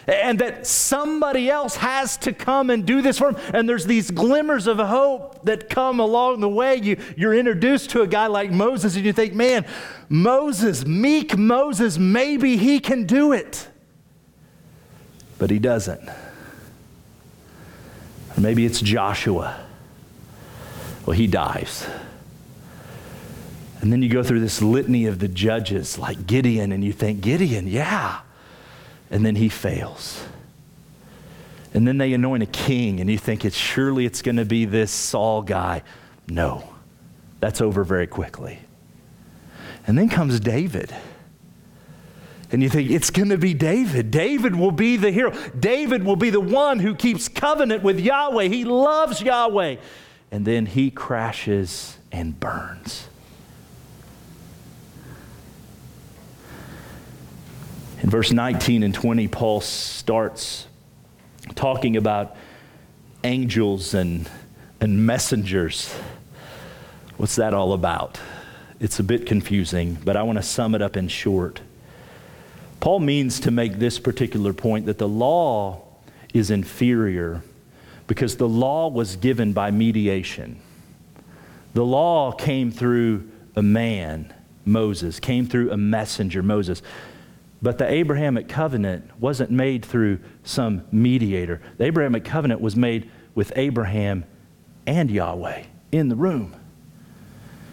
and 0.07 0.39
that 0.39 0.67
somebody 0.67 1.51
else 1.51 1.77
has 1.77 2.17
to 2.17 2.33
come 2.33 2.71
and 2.71 2.87
do 2.87 3.03
this 3.03 3.19
for 3.19 3.33
them. 3.33 3.43
And 3.53 3.69
there's 3.69 3.85
these 3.85 4.11
glimmers 4.11 4.67
of 4.67 4.79
hope 4.79 5.45
that 5.45 5.69
come 5.69 6.01
along 6.01 6.41
the 6.41 6.49
way. 6.49 6.77
You, 6.77 6.97
you're 7.15 7.35
introduced 7.35 7.91
to 7.91 8.01
a 8.01 8.07
guy 8.07 8.27
like 8.27 8.51
Moses, 8.51 8.97
and 8.97 9.05
you 9.05 9.13
think, 9.13 9.35
man, 9.35 9.67
Moses, 10.09 10.87
meek 10.87 11.37
Moses, 11.37 11.99
maybe 11.99 12.57
he 12.57 12.81
can 12.81 13.05
do 13.05 13.33
it. 13.33 13.69
But 15.39 15.51
he 15.51 15.59
doesn't. 15.59 16.09
Or 18.37 18.41
maybe 18.41 18.67
it's 18.67 18.81
Joshua. 18.81 19.65
Well, 21.07 21.17
he 21.17 21.27
dies. 21.27 21.87
And 23.81 23.93
then 23.93 24.03
you 24.03 24.09
go 24.09 24.23
through 24.23 24.41
this 24.41 24.61
litany 24.61 25.07
of 25.07 25.21
the 25.21 25.29
judges 25.29 25.99
like 25.99 26.27
Gideon, 26.27 26.73
and 26.73 26.85
you 26.85 26.93
think, 26.93 27.21
Gideon, 27.21 27.67
yeah 27.69 28.21
and 29.11 29.25
then 29.25 29.37
he 29.37 29.49
fails. 29.49 30.25
And 31.75 31.87
then 31.87 31.99
they 31.99 32.13
anoint 32.13 32.43
a 32.43 32.47
king, 32.47 33.01
and 33.01 33.11
you 33.11 33.19
think 33.19 33.45
it's 33.45 33.57
surely 33.57 34.07
it's 34.07 34.23
going 34.23 34.37
to 34.37 34.45
be 34.45 34.65
this 34.65 34.91
Saul 34.91 35.43
guy. 35.43 35.83
No, 36.29 36.69
that's 37.41 37.61
over 37.61 37.85
very 37.85 38.07
quickly. 38.07 38.59
And 39.87 39.97
then 39.97 40.09
comes 40.09 40.41
David. 40.41 40.95
And 42.51 42.63
you 42.63 42.71
think 42.71 42.91
it's 42.91 43.11
going 43.11 43.29
to 43.29 43.39
be 43.39 43.53
David. 43.53 44.11
David 44.11 44.57
will 44.57 44.73
be 44.73 44.97
the 44.97 45.11
hero. 45.11 45.33
David 45.59 46.03
will 46.03 46.17
be 46.17 46.31
the 46.31 46.41
one 46.41 46.79
who 46.79 46.95
keeps 46.95 47.29
covenant 47.29 47.83
with 47.83 48.01
Yahweh. 48.01 48.45
He 48.45 48.65
loves 48.65 49.21
Yahweh. 49.21 49.77
And 50.31 50.45
then 50.47 50.67
he 50.67 50.91
crashes 50.91 51.99
and 52.11 52.39
burns. 52.39 53.09
In 58.03 58.11
verse 58.11 58.33
19 58.33 58.83
and 58.83 58.95
20, 58.95 59.29
Paul 59.29 59.61
starts 59.61 60.67
talking 61.55 61.97
about 61.97 62.37
angels 63.25 63.93
and, 63.93 64.31
and 64.81 65.05
messengers. 65.05 65.93
What's 67.19 67.37
that 67.37 67.53
all 67.53 67.73
about? 67.73 68.21
It's 68.81 69.01
a 69.01 69.03
bit 69.03 69.27
confusing, 69.27 69.99
but 70.05 70.17
I 70.17 70.23
want 70.23 70.39
to 70.39 70.43
sum 70.43 70.75
it 70.75 70.81
up 70.81 70.97
in 70.97 71.09
short. 71.09 71.61
Paul 72.81 73.01
means 73.01 73.41
to 73.41 73.51
make 73.51 73.79
this 73.79 73.99
particular 73.99 74.53
point 74.53 74.87
that 74.87 74.99
the 74.99 75.09
law 75.09 75.83
is 76.33 76.51
inferior 76.51 77.43
because 78.07 78.37
the 78.37 78.49
law 78.49 78.89
was 78.89 79.17
given 79.17 79.53
by 79.53 79.71
mediation. 79.71 80.61
The 81.75 81.85
law 81.85 82.33
came 82.33 82.71
through 82.71 83.29
a 83.57 83.63
man, 83.63 84.33
Moses, 84.65 85.21
came 85.21 85.47
through 85.47 85.71
a 85.71 85.77
messenger, 85.77 86.43
Moses. 86.43 86.83
But 87.61 87.79
the 87.79 87.91
Abrahamic 87.91 88.49
covenant 88.49 89.11
wasn't 89.21 89.51
made 89.51 89.85
through 89.85 90.21
some 90.45 90.83
mediator. 90.93 91.61
The 91.77 91.85
Abrahamic 91.85 92.25
covenant 92.25 92.61
was 92.61 92.77
made 92.77 93.11
with 93.35 93.53
Abraham 93.57 94.25
and 94.87 95.11
Yahweh 95.11 95.65
in 95.91 96.09
the 96.09 96.17
room. 96.17 96.55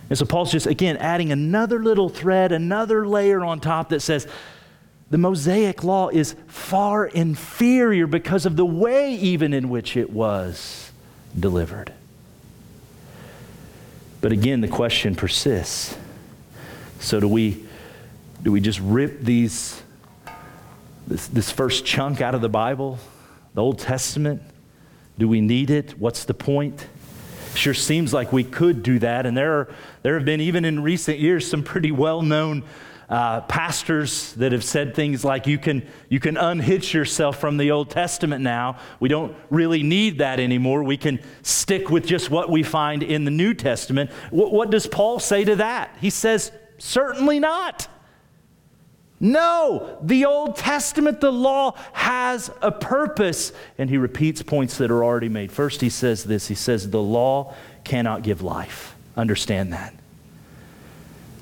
And 0.09 0.17
so 0.17 0.25
Paul's 0.25 0.51
just, 0.51 0.67
again, 0.67 0.97
adding 0.97 1.31
another 1.31 1.81
little 1.81 2.09
thread, 2.09 2.51
another 2.51 3.07
layer 3.07 3.43
on 3.43 3.59
top 3.59 3.89
that 3.89 4.01
says 4.01 4.27
the 5.09 5.17
Mosaic 5.17 5.83
law 5.83 6.09
is 6.09 6.35
far 6.47 7.05
inferior 7.05 8.07
because 8.07 8.45
of 8.45 8.55
the 8.55 8.65
way, 8.65 9.13
even 9.15 9.53
in 9.53 9.69
which 9.69 9.95
it 9.95 10.09
was 10.09 10.91
delivered. 11.39 11.93
But 14.21 14.31
again, 14.31 14.61
the 14.61 14.67
question 14.67 15.15
persists. 15.15 15.95
So, 16.99 17.19
do 17.19 17.27
we 17.27 17.65
do 18.45 18.51
we 18.51 18.61
just 18.61 18.79
rip 18.79 19.21
these, 19.21 19.81
this, 21.07 21.27
this 21.29 21.49
first 21.49 21.83
chunk 21.83 22.21
out 22.21 22.35
of 22.35 22.41
the 22.41 22.49
Bible, 22.49 22.99
the 23.55 23.61
Old 23.63 23.79
Testament? 23.79 24.43
Do 25.17 25.27
we 25.27 25.41
need 25.41 25.71
it? 25.71 25.97
What's 25.97 26.25
the 26.25 26.35
point? 26.35 26.85
Sure 27.55 27.73
seems 27.73 28.13
like 28.13 28.31
we 28.31 28.43
could 28.43 28.83
do 28.83 28.99
that. 28.99 29.25
And 29.25 29.35
there, 29.35 29.51
are, 29.51 29.73
there 30.03 30.13
have 30.13 30.25
been, 30.25 30.41
even 30.41 30.63
in 30.63 30.83
recent 30.83 31.17
years, 31.17 31.49
some 31.49 31.63
pretty 31.63 31.91
well 31.91 32.21
known 32.21 32.63
uh, 33.09 33.41
pastors 33.41 34.33
that 34.33 34.51
have 34.51 34.63
said 34.63 34.95
things 34.95 35.23
like 35.23 35.45
you 35.45 35.57
can, 35.57 35.85
you 36.09 36.19
can 36.19 36.37
unhitch 36.37 36.93
yourself 36.93 37.39
from 37.39 37.57
the 37.57 37.71
Old 37.71 37.89
Testament 37.89 38.41
now. 38.41 38.79
We 38.99 39.09
don't 39.09 39.35
really 39.49 39.83
need 39.83 40.19
that 40.19 40.39
anymore. 40.39 40.83
We 40.83 40.97
can 40.97 41.19
stick 41.43 41.89
with 41.89 42.05
just 42.05 42.29
what 42.29 42.49
we 42.49 42.63
find 42.63 43.03
in 43.03 43.25
the 43.25 43.31
New 43.31 43.53
Testament. 43.53 44.11
What, 44.31 44.51
what 44.51 44.71
does 44.71 44.87
Paul 44.87 45.19
say 45.19 45.43
to 45.45 45.57
that? 45.57 45.95
He 46.01 46.09
says, 46.09 46.51
certainly 46.77 47.39
not. 47.39 47.87
No, 49.19 49.97
the 50.03 50.25
Old 50.25 50.57
Testament, 50.57 51.21
the 51.21 51.31
law 51.31 51.75
has 51.93 52.51
a 52.61 52.71
purpose. 52.71 53.53
And 53.77 53.89
he 53.89 53.97
repeats 53.97 54.41
points 54.41 54.77
that 54.77 54.91
are 54.91 55.03
already 55.03 55.29
made. 55.29 55.51
First, 55.51 55.81
he 55.81 55.89
says 55.89 56.23
this 56.23 56.47
he 56.47 56.55
says, 56.55 56.89
the 56.89 57.01
law 57.01 57.53
cannot 57.83 58.23
give 58.23 58.41
life. 58.41 58.95
Understand 59.15 59.73
that. 59.73 59.93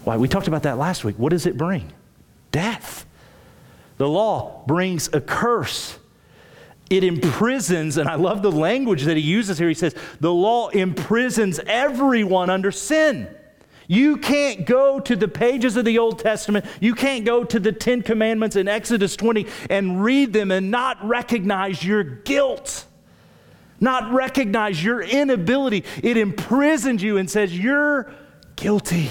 Why? 0.03 0.17
We 0.17 0.27
talked 0.27 0.47
about 0.47 0.63
that 0.63 0.77
last 0.77 1.03
week. 1.03 1.17
What 1.17 1.29
does 1.29 1.45
it 1.45 1.57
bring? 1.57 1.91
Death. 2.51 3.05
The 3.97 4.07
law 4.07 4.63
brings 4.67 5.09
a 5.13 5.21
curse. 5.21 5.97
It 6.89 7.03
imprisons, 7.03 7.97
and 7.97 8.09
I 8.09 8.15
love 8.15 8.41
the 8.41 8.51
language 8.51 9.03
that 9.03 9.17
he 9.17 9.23
uses 9.23 9.57
here. 9.57 9.67
He 9.67 9.73
says, 9.73 9.95
the 10.19 10.33
law 10.33 10.69
imprisons 10.69 11.59
everyone 11.65 12.49
under 12.49 12.71
sin. 12.71 13.33
You 13.87 14.17
can't 14.17 14.65
go 14.65 14.99
to 14.99 15.15
the 15.15 15.27
pages 15.27 15.75
of 15.75 15.85
the 15.85 15.97
Old 15.99 16.19
Testament, 16.19 16.65
you 16.79 16.95
can't 16.95 17.25
go 17.25 17.43
to 17.43 17.59
the 17.59 17.71
Ten 17.71 18.01
Commandments 18.01 18.55
in 18.55 18.67
Exodus 18.67 19.15
20 19.15 19.45
and 19.69 20.03
read 20.03 20.33
them 20.33 20.51
and 20.51 20.71
not 20.71 21.03
recognize 21.05 21.83
your 21.83 22.03
guilt, 22.03 22.85
not 23.79 24.13
recognize 24.13 24.83
your 24.83 25.01
inability. 25.01 25.83
It 26.01 26.17
imprisons 26.17 27.03
you 27.03 27.17
and 27.17 27.29
says, 27.29 27.57
You're 27.57 28.13
guilty, 28.55 29.09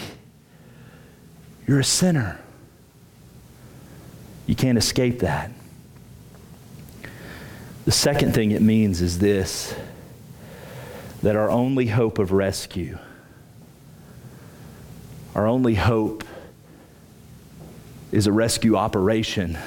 you're 1.67 1.81
a 1.81 1.85
sinner. 1.85 2.41
You 4.47 4.55
can't 4.55 4.79
escape 4.79 5.21
that. 5.21 5.51
The 7.85 7.93
second 7.93 8.35
thing 8.35 8.51
it 8.53 8.63
means 8.63 9.01
is 9.01 9.19
this 9.19 9.75
that 11.23 11.37
our 11.37 11.51
only 11.51 11.87
hope 11.87 12.19
of 12.19 12.33
rescue 12.33 12.99
our 15.35 15.47
only 15.47 15.75
hope 15.75 16.25
is 18.11 18.27
a 18.27 18.33
rescue 18.33 18.77
operation 18.77 19.59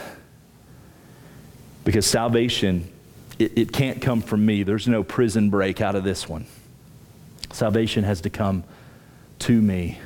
because 1.83 2.05
salvation, 2.05 2.91
it, 3.39 3.57
it, 3.57 3.71
can't 3.71 4.01
come 4.01 4.21
from 4.21 4.45
me. 4.45 4.63
There's 4.63 4.87
no 4.87 5.03
prison 5.03 5.49
break 5.49 5.81
out 5.81 5.95
of 5.95 6.03
this 6.03 6.29
one. 6.29 6.45
Salvation 7.51 8.03
has 8.03 8.21
to 8.21 8.29
come 8.29 8.63
to 9.39 9.59
me 9.59 9.99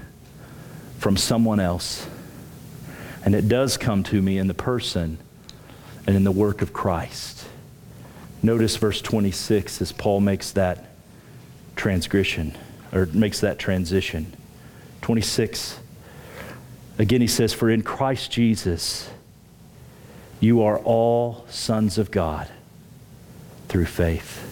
from 0.99 1.17
someone 1.17 1.59
else. 1.59 2.07
And 3.25 3.33
it 3.33 3.47
does 3.47 3.77
come 3.77 4.03
to 4.03 4.21
me 4.21 4.37
in 4.37 4.47
the 4.47 4.53
person 4.53 5.17
and 6.05 6.15
in 6.15 6.23
the 6.23 6.31
work 6.31 6.61
of 6.61 6.73
Christ. 6.73 7.47
Notice 8.43 8.75
verse 8.77 9.01
26 9.01 9.81
as 9.81 9.91
Paul 9.91 10.21
makes 10.21 10.51
that 10.51 10.89
transgression 11.75 12.57
or 12.93 13.05
makes 13.07 13.39
that 13.41 13.59
transition. 13.59 14.33
26. 15.01 15.79
Again, 16.97 17.21
he 17.21 17.27
says, 17.27 17.53
For 17.53 17.69
in 17.69 17.81
Christ 17.81 18.31
Jesus, 18.31 19.09
you 20.39 20.61
are 20.61 20.77
all 20.79 21.45
sons 21.49 21.97
of 21.97 22.11
God 22.11 22.49
through 23.67 23.85
faith. 23.85 24.45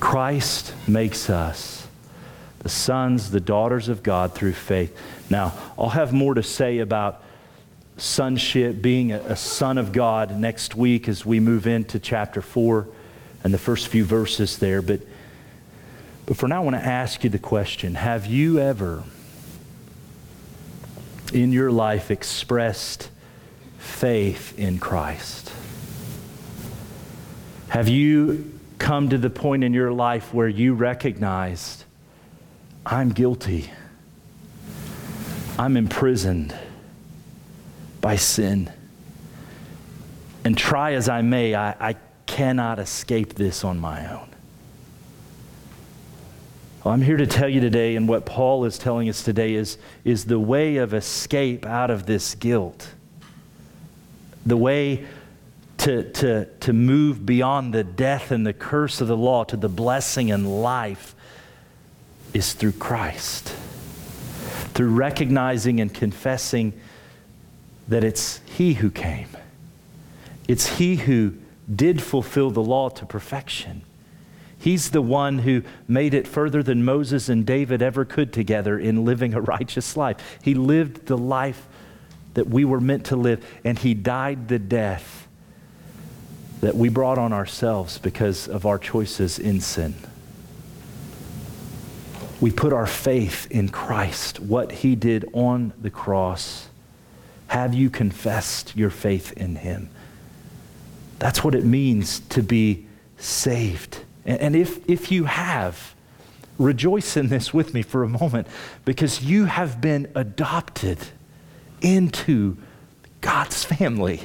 Christ 0.00 0.74
makes 0.86 1.28
us 1.28 1.79
the 2.60 2.68
sons, 2.68 3.30
the 3.30 3.40
daughters 3.40 3.88
of 3.88 4.02
God 4.02 4.34
through 4.34 4.52
faith. 4.52 4.96
Now, 5.28 5.52
I'll 5.78 5.90
have 5.90 6.12
more 6.12 6.34
to 6.34 6.42
say 6.42 6.78
about 6.78 7.22
sonship, 7.96 8.80
being 8.80 9.12
a, 9.12 9.36
son 9.36 9.76
of 9.76 9.92
God 9.92 10.38
next 10.38 10.74
week 10.74 11.08
as 11.08 11.26
we 11.26 11.40
move 11.40 11.66
into 11.66 11.98
chapter 11.98 12.40
4 12.40 12.86
and 13.44 13.52
the 13.52 13.58
first 13.58 13.88
few 13.88 14.04
verses 14.04 14.58
there. 14.58 14.80
But 14.80 15.00
but 16.30 16.36
for 16.36 16.46
now, 16.46 16.62
I 16.62 16.64
want 16.64 16.76
to 16.76 16.86
ask 16.86 17.24
you 17.24 17.30
the 17.30 17.40
question 17.40 17.96
Have 17.96 18.24
you 18.24 18.60
ever 18.60 19.02
in 21.32 21.50
your 21.50 21.72
life 21.72 22.12
expressed 22.12 23.10
faith 23.78 24.56
in 24.56 24.78
Christ? 24.78 25.52
Have 27.70 27.88
you 27.88 28.60
come 28.78 29.08
to 29.08 29.18
the 29.18 29.28
point 29.28 29.64
in 29.64 29.74
your 29.74 29.92
life 29.92 30.32
where 30.32 30.46
you 30.46 30.74
recognized, 30.74 31.82
I'm 32.92 33.10
guilty. 33.10 33.70
I'm 35.56 35.76
imprisoned 35.76 36.52
by 38.00 38.16
sin. 38.16 38.72
And 40.44 40.58
try 40.58 40.94
as 40.94 41.08
I 41.08 41.22
may, 41.22 41.54
I, 41.54 41.90
I 41.90 41.96
cannot 42.26 42.80
escape 42.80 43.34
this 43.34 43.62
on 43.62 43.78
my 43.78 44.12
own. 44.12 44.28
Well, 46.82 46.92
I'm 46.92 47.02
here 47.02 47.16
to 47.16 47.28
tell 47.28 47.48
you 47.48 47.60
today, 47.60 47.94
and 47.94 48.08
what 48.08 48.26
Paul 48.26 48.64
is 48.64 48.76
telling 48.76 49.08
us 49.08 49.22
today 49.22 49.54
is, 49.54 49.78
is 50.02 50.24
the 50.24 50.40
way 50.40 50.78
of 50.78 50.92
escape 50.92 51.66
out 51.66 51.90
of 51.90 52.06
this 52.06 52.34
guilt. 52.34 52.88
The 54.44 54.56
way 54.56 55.06
to, 55.78 56.10
to, 56.10 56.46
to 56.46 56.72
move 56.72 57.24
beyond 57.24 57.72
the 57.72 57.84
death 57.84 58.32
and 58.32 58.44
the 58.44 58.52
curse 58.52 59.00
of 59.00 59.06
the 59.06 59.16
law 59.16 59.44
to 59.44 59.56
the 59.56 59.68
blessing 59.68 60.32
and 60.32 60.60
life 60.60 61.14
is 62.34 62.52
through 62.52 62.72
Christ. 62.72 63.54
Through 64.74 64.90
recognizing 64.90 65.80
and 65.80 65.92
confessing 65.92 66.72
that 67.88 68.04
it's 68.04 68.40
He 68.46 68.74
who 68.74 68.90
came, 68.90 69.28
it's 70.48 70.78
He 70.78 70.96
who 70.96 71.34
did 71.74 72.02
fulfill 72.02 72.50
the 72.50 72.62
law 72.62 72.88
to 72.88 73.06
perfection. 73.06 73.82
He's 74.58 74.90
the 74.90 75.00
one 75.00 75.38
who 75.38 75.62
made 75.88 76.12
it 76.12 76.28
further 76.28 76.62
than 76.62 76.84
Moses 76.84 77.28
and 77.28 77.46
David 77.46 77.80
ever 77.80 78.04
could 78.04 78.32
together 78.32 78.78
in 78.78 79.04
living 79.04 79.32
a 79.32 79.40
righteous 79.40 79.96
life. 79.96 80.38
He 80.42 80.54
lived 80.54 81.06
the 81.06 81.18
life 81.18 81.66
that 82.34 82.46
we 82.48 82.64
were 82.64 82.80
meant 82.80 83.06
to 83.06 83.16
live, 83.16 83.44
and 83.64 83.78
He 83.78 83.94
died 83.94 84.48
the 84.48 84.58
death 84.58 85.26
that 86.60 86.76
we 86.76 86.88
brought 86.90 87.18
on 87.18 87.32
ourselves 87.32 87.98
because 87.98 88.46
of 88.46 88.66
our 88.66 88.78
choices 88.78 89.38
in 89.38 89.60
sin. 89.60 89.94
We 92.40 92.50
put 92.50 92.72
our 92.72 92.86
faith 92.86 93.46
in 93.50 93.68
Christ, 93.68 94.40
what 94.40 94.72
he 94.72 94.94
did 94.94 95.28
on 95.32 95.72
the 95.80 95.90
cross. 95.90 96.68
Have 97.48 97.74
you 97.74 97.90
confessed 97.90 98.76
your 98.76 98.90
faith 98.90 99.32
in 99.32 99.56
him? 99.56 99.90
That's 101.18 101.44
what 101.44 101.54
it 101.54 101.64
means 101.64 102.20
to 102.30 102.42
be 102.42 102.86
saved. 103.18 103.98
And 104.24 104.56
if, 104.56 104.88
if 104.88 105.12
you 105.12 105.24
have, 105.24 105.94
rejoice 106.58 107.16
in 107.16 107.28
this 107.28 107.52
with 107.52 107.74
me 107.74 107.82
for 107.82 108.02
a 108.02 108.08
moment 108.08 108.46
because 108.84 109.22
you 109.22 109.46
have 109.46 109.80
been 109.80 110.10
adopted 110.14 110.98
into 111.82 112.56
God's 113.20 113.64
family 113.64 114.22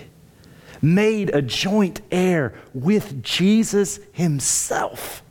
made 0.82 1.34
a 1.34 1.42
joint 1.42 2.02
heir 2.12 2.54
with 2.74 3.24
Jesus 3.24 4.00
himself. 4.12 5.24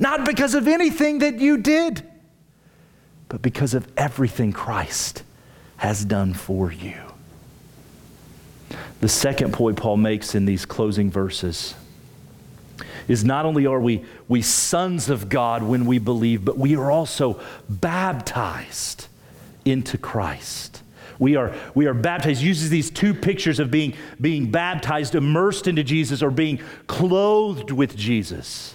Not 0.00 0.24
because 0.24 0.54
of 0.54 0.66
anything 0.66 1.18
that 1.18 1.38
you 1.38 1.58
did, 1.58 2.02
but 3.28 3.42
because 3.42 3.74
of 3.74 3.86
everything 3.96 4.52
Christ 4.52 5.22
has 5.76 6.04
done 6.04 6.32
for 6.34 6.72
you. 6.72 6.96
The 9.00 9.08
second 9.08 9.52
point 9.52 9.76
Paul 9.76 9.98
makes 9.98 10.34
in 10.34 10.46
these 10.46 10.64
closing 10.64 11.10
verses 11.10 11.74
is 13.08 13.24
not 13.24 13.44
only 13.44 13.66
are 13.66 13.80
we, 13.80 14.04
we 14.26 14.40
sons 14.40 15.10
of 15.10 15.28
God 15.28 15.62
when 15.62 15.84
we 15.84 15.98
believe, 15.98 16.44
but 16.44 16.56
we 16.56 16.76
are 16.76 16.90
also 16.90 17.40
baptized 17.68 19.06
into 19.64 19.98
Christ. 19.98 20.82
We 21.18 21.36
are, 21.36 21.54
we 21.74 21.86
are 21.86 21.94
baptized, 21.94 22.40
uses 22.40 22.70
these 22.70 22.90
two 22.90 23.12
pictures 23.12 23.58
of 23.58 23.70
being, 23.70 23.94
being 24.20 24.50
baptized, 24.50 25.14
immersed 25.14 25.66
into 25.66 25.82
Jesus, 25.82 26.22
or 26.22 26.30
being 26.30 26.60
clothed 26.86 27.70
with 27.70 27.96
Jesus. 27.96 28.74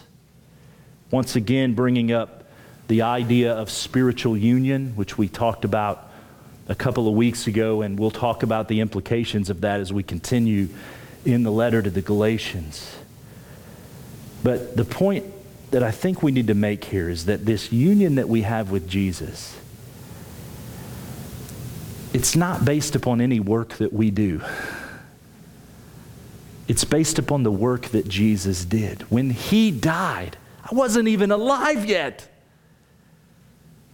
Once 1.11 1.35
again, 1.35 1.73
bringing 1.73 2.11
up 2.11 2.43
the 2.87 3.01
idea 3.01 3.53
of 3.53 3.69
spiritual 3.69 4.37
union, 4.37 4.93
which 4.95 5.17
we 5.17 5.27
talked 5.27 5.65
about 5.65 6.09
a 6.67 6.75
couple 6.75 7.07
of 7.07 7.13
weeks 7.13 7.47
ago, 7.47 7.81
and 7.81 7.99
we'll 7.99 8.11
talk 8.11 8.43
about 8.43 8.67
the 8.67 8.79
implications 8.79 9.49
of 9.49 9.61
that 9.61 9.79
as 9.79 9.93
we 9.93 10.03
continue 10.03 10.67
in 11.23 11.43
the 11.43 11.51
letter 11.51 11.81
to 11.81 11.89
the 11.89 12.01
Galatians. 12.01 12.95
But 14.43 14.75
the 14.75 14.85
point 14.85 15.25
that 15.71 15.83
I 15.83 15.91
think 15.91 16.21
we 16.21 16.31
need 16.31 16.47
to 16.47 16.53
make 16.53 16.85
here 16.85 17.09
is 17.09 17.25
that 17.25 17.45
this 17.45 17.71
union 17.71 18.15
that 18.15 18.29
we 18.29 18.43
have 18.43 18.71
with 18.71 18.87
Jesus 18.87 19.55
it's 22.15 22.33
not 22.33 22.63
based 22.63 22.95
upon 22.95 23.19
any 23.19 23.41
work 23.41 23.73
that 23.73 23.91
we 23.91 24.09
do. 24.09 24.41
It's 26.65 26.85
based 26.85 27.19
upon 27.19 27.43
the 27.43 27.51
work 27.51 27.87
that 27.87 28.07
Jesus 28.07 28.63
did. 28.63 29.01
When 29.11 29.31
he 29.31 29.69
died, 29.69 30.37
I 30.65 30.73
wasn't 30.73 31.08
even 31.08 31.32
alive 31.32 31.86
yet. 31.86 32.28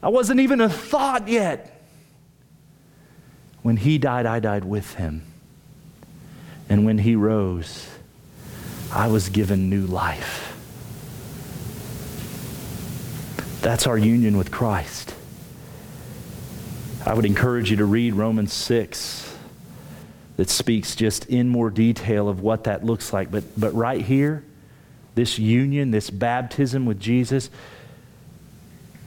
I 0.02 0.08
wasn't 0.08 0.40
even 0.40 0.62
a 0.62 0.70
thought 0.70 1.28
yet. 1.28 1.82
When 3.62 3.78
he 3.78 3.98
died, 3.98 4.26
I 4.26 4.40
died 4.40 4.64
with 4.64 4.96
him. 4.96 5.24
And 6.70 6.86
when 6.86 6.98
he 6.98 7.16
rose, 7.16 7.88
I 8.92 9.08
was 9.08 9.30
given 9.30 9.70
new 9.70 9.86
life. 9.86 10.48
That's 13.62 13.86
our 13.86 13.98
union 13.98 14.38
with 14.38 14.50
Christ. 14.50 15.14
I 17.06 17.14
would 17.14 17.26
encourage 17.26 17.70
you 17.70 17.78
to 17.78 17.86
read 17.86 18.14
Romans 18.14 18.54
6 18.54 19.38
that 20.38 20.50
speaks 20.50 20.96
just 20.96 21.26
in 21.26 21.50
more 21.50 21.70
detail 21.70 22.30
of 22.30 22.42
what 22.42 22.64
that 22.64 22.84
looks 22.84 23.12
like. 23.12 23.30
But, 23.30 23.44
but 23.60 23.74
right 23.76 24.02
here, 24.02 24.44
this 25.16 25.38
union, 25.38 25.92
this 25.92 26.10
baptism 26.10 26.86
with 26.86 27.00
Jesus, 27.00 27.50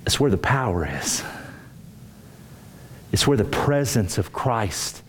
it's 0.07 0.21
where 0.21 0.31
the 0.31 0.37
power 0.37 0.87
is. 0.87 1.23
It's 3.13 3.27
where 3.27 3.37
the 3.37 3.45
presence 3.45 4.19
of 4.19 4.33
Christ 4.33 5.03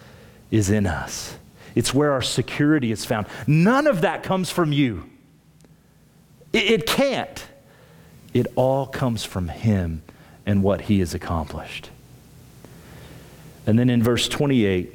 is 0.51 0.69
in 0.69 0.85
us. 0.85 1.35
It's 1.73 1.93
where 1.93 2.11
our 2.11 2.21
security 2.21 2.91
is 2.91 3.03
found. 3.03 3.27
None 3.47 3.87
of 3.87 4.01
that 4.01 4.23
comes 4.23 4.49
from 4.49 4.71
you. 4.71 5.09
It, 6.53 6.71
it 6.71 6.85
can't. 6.85 7.45
It 8.33 8.47
all 8.55 8.85
comes 8.85 9.25
from 9.25 9.49
Him 9.49 10.01
and 10.45 10.63
what 10.63 10.81
He 10.81 10.99
has 10.99 11.13
accomplished. 11.13 11.89
And 13.67 13.79
then 13.79 13.89
in 13.89 14.03
verse 14.03 14.29
28, 14.29 14.93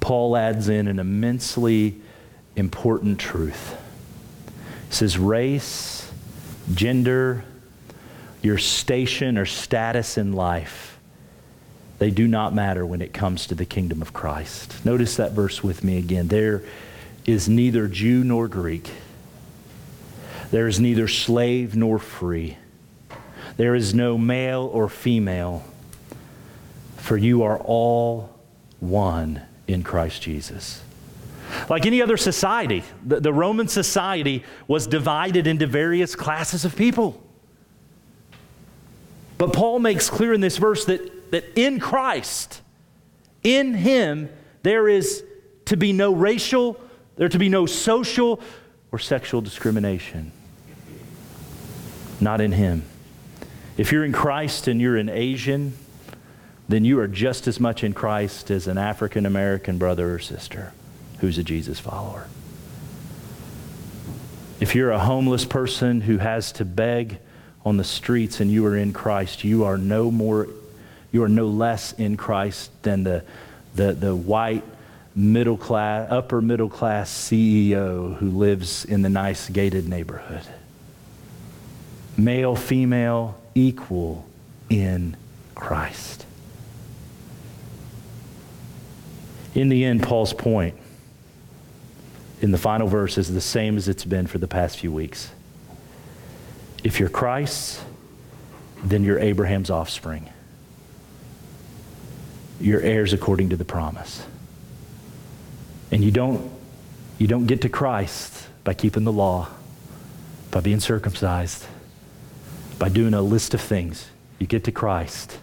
Paul 0.00 0.36
adds 0.36 0.68
in 0.68 0.88
an 0.88 0.98
immensely 0.98 2.00
important 2.56 3.18
truth. 3.18 3.76
Says, 4.92 5.18
race, 5.18 6.10
gender, 6.72 7.44
your 8.42 8.58
station 8.58 9.36
or 9.36 9.46
status 9.46 10.16
in 10.16 10.32
life, 10.32 11.00
they 11.98 12.10
do 12.10 12.28
not 12.28 12.54
matter 12.54 12.86
when 12.86 13.02
it 13.02 13.12
comes 13.12 13.46
to 13.48 13.54
the 13.54 13.64
kingdom 13.64 14.00
of 14.02 14.12
Christ. 14.12 14.84
Notice 14.84 15.16
that 15.16 15.32
verse 15.32 15.62
with 15.62 15.82
me 15.82 15.98
again. 15.98 16.28
There 16.28 16.62
is 17.26 17.48
neither 17.48 17.88
Jew 17.88 18.22
nor 18.22 18.46
Greek. 18.46 18.90
There 20.52 20.68
is 20.68 20.78
neither 20.78 21.08
slave 21.08 21.74
nor 21.74 21.98
free. 21.98 22.56
There 23.56 23.74
is 23.74 23.94
no 23.94 24.16
male 24.16 24.70
or 24.72 24.88
female 24.88 25.64
for 27.02 27.16
you 27.16 27.42
are 27.42 27.58
all 27.58 28.30
one 28.78 29.42
in 29.66 29.82
Christ 29.82 30.22
Jesus. 30.22 30.82
Like 31.68 31.86
any 31.86 32.02
other 32.02 32.16
society, 32.16 32.82
the, 33.04 33.20
the, 33.20 33.32
Roman 33.32 33.68
society 33.68 34.44
was 34.66 34.86
divided 34.86 35.46
into 35.46 35.66
various 35.66 36.14
classes 36.14 36.64
of 36.64 36.76
people. 36.76 37.22
But 39.38 39.52
Paul 39.52 39.78
makes 39.78 40.08
clear 40.08 40.32
in 40.32 40.40
this 40.40 40.56
verse 40.56 40.84
that, 40.86 41.30
that 41.32 41.44
in 41.58 41.80
Christ, 41.80 42.60
in 43.42 43.74
Him, 43.74 44.28
there 44.62 44.88
is 44.88 45.24
to 45.66 45.76
be 45.76 45.92
no 45.92 46.14
racial, 46.14 46.80
there 47.16 47.28
to 47.28 47.38
be 47.38 47.48
no 47.48 47.66
social 47.66 48.40
or 48.90 48.98
sexual 48.98 49.40
discrimination. 49.40 50.32
Not 52.20 52.40
in 52.40 52.52
Him. 52.52 52.84
If 53.76 53.90
you're 53.90 54.04
in 54.04 54.12
Christ 54.12 54.68
and 54.68 54.80
you're 54.80 54.96
an 54.96 55.08
Asian, 55.08 55.76
then 56.68 56.84
you 56.84 57.00
are 57.00 57.08
just 57.08 57.48
as 57.48 57.58
much 57.58 57.82
in 57.82 57.94
Christ 57.94 58.50
as 58.50 58.66
an 58.68 58.78
African 58.78 59.26
American 59.26 59.78
brother 59.78 60.14
or 60.14 60.18
sister 60.18 60.72
who's 61.22 61.38
a 61.38 61.44
Jesus 61.44 61.78
follower. 61.78 62.26
If 64.58 64.74
you're 64.74 64.90
a 64.90 64.98
homeless 64.98 65.44
person 65.44 66.00
who 66.00 66.18
has 66.18 66.50
to 66.52 66.64
beg 66.64 67.18
on 67.64 67.76
the 67.76 67.84
streets 67.84 68.40
and 68.40 68.50
you 68.50 68.66
are 68.66 68.76
in 68.76 68.92
Christ, 68.92 69.44
you 69.44 69.62
are 69.62 69.78
no 69.78 70.10
more, 70.10 70.48
you 71.12 71.22
are 71.22 71.28
no 71.28 71.46
less 71.46 71.92
in 71.92 72.16
Christ 72.16 72.70
than 72.82 73.04
the, 73.04 73.24
the, 73.76 73.92
the 73.92 74.16
white 74.16 74.64
middle 75.14 75.56
class, 75.56 76.10
upper 76.10 76.40
middle 76.40 76.68
class 76.68 77.08
CEO 77.08 78.16
who 78.16 78.28
lives 78.28 78.84
in 78.84 79.02
the 79.02 79.08
nice 79.08 79.48
gated 79.48 79.88
neighborhood. 79.88 80.42
Male, 82.16 82.56
female, 82.56 83.38
equal 83.54 84.26
in 84.68 85.16
Christ. 85.54 86.26
In 89.54 89.68
the 89.68 89.84
end, 89.84 90.02
Paul's 90.02 90.32
point 90.32 90.74
in 92.42 92.50
the 92.50 92.58
final 92.58 92.88
verse 92.88 93.16
is 93.16 93.32
the 93.32 93.40
same 93.40 93.76
as 93.76 93.86
it's 93.88 94.04
been 94.04 94.26
for 94.26 94.38
the 94.38 94.48
past 94.48 94.78
few 94.78 94.90
weeks. 94.90 95.30
If 96.82 96.98
you're 96.98 97.08
Christ's, 97.08 97.80
then 98.82 99.04
you're 99.04 99.20
Abraham's 99.20 99.70
offspring. 99.70 100.28
You're 102.60 102.80
heirs 102.80 103.12
according 103.12 103.50
to 103.50 103.56
the 103.56 103.64
promise. 103.64 104.26
And 105.92 106.02
you 106.02 106.10
don't, 106.10 106.50
you 107.16 107.28
don't 107.28 107.46
get 107.46 107.60
to 107.62 107.68
Christ 107.68 108.48
by 108.64 108.74
keeping 108.74 109.04
the 109.04 109.12
law, 109.12 109.48
by 110.50 110.60
being 110.60 110.80
circumcised, 110.80 111.64
by 112.76 112.88
doing 112.88 113.14
a 113.14 113.22
list 113.22 113.54
of 113.54 113.60
things. 113.60 114.08
You 114.40 114.48
get 114.48 114.64
to 114.64 114.72
Christ 114.72 115.38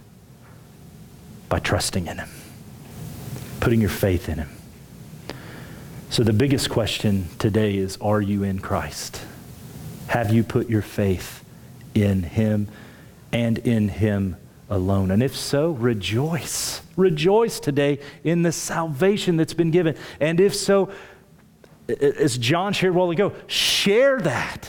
by 1.48 1.60
trusting 1.60 2.06
in 2.06 2.18
Him, 2.18 2.28
putting 3.60 3.80
your 3.80 3.90
faith 3.90 4.28
in 4.28 4.36
Him. 4.36 4.59
So, 6.10 6.24
the 6.24 6.32
biggest 6.32 6.70
question 6.70 7.28
today 7.38 7.76
is 7.76 7.96
Are 8.00 8.20
you 8.20 8.42
in 8.42 8.58
Christ? 8.58 9.22
Have 10.08 10.32
you 10.32 10.42
put 10.42 10.68
your 10.68 10.82
faith 10.82 11.44
in 11.94 12.24
Him 12.24 12.66
and 13.30 13.58
in 13.58 13.88
Him 13.88 14.36
alone? 14.68 15.12
And 15.12 15.22
if 15.22 15.36
so, 15.36 15.70
rejoice. 15.70 16.82
Rejoice 16.96 17.60
today 17.60 18.00
in 18.24 18.42
the 18.42 18.50
salvation 18.50 19.36
that's 19.36 19.54
been 19.54 19.70
given. 19.70 19.94
And 20.18 20.40
if 20.40 20.52
so, 20.52 20.90
as 21.88 22.36
John 22.38 22.72
shared 22.72 22.96
a 22.96 22.98
while 22.98 23.10
ago, 23.10 23.32
share 23.46 24.20
that. 24.22 24.68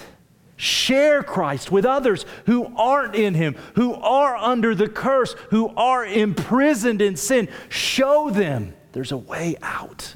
Share 0.58 1.24
Christ 1.24 1.72
with 1.72 1.86
others 1.86 2.24
who 2.46 2.72
aren't 2.78 3.16
in 3.16 3.34
Him, 3.34 3.56
who 3.74 3.96
are 3.96 4.38
under 4.38 4.76
the 4.76 4.88
curse, 4.88 5.34
who 5.50 5.70
are 5.70 6.06
imprisoned 6.06 7.02
in 7.02 7.16
sin. 7.16 7.50
Show 7.70 8.30
them 8.30 8.76
there's 8.92 9.12
a 9.12 9.18
way 9.18 9.56
out. 9.64 10.14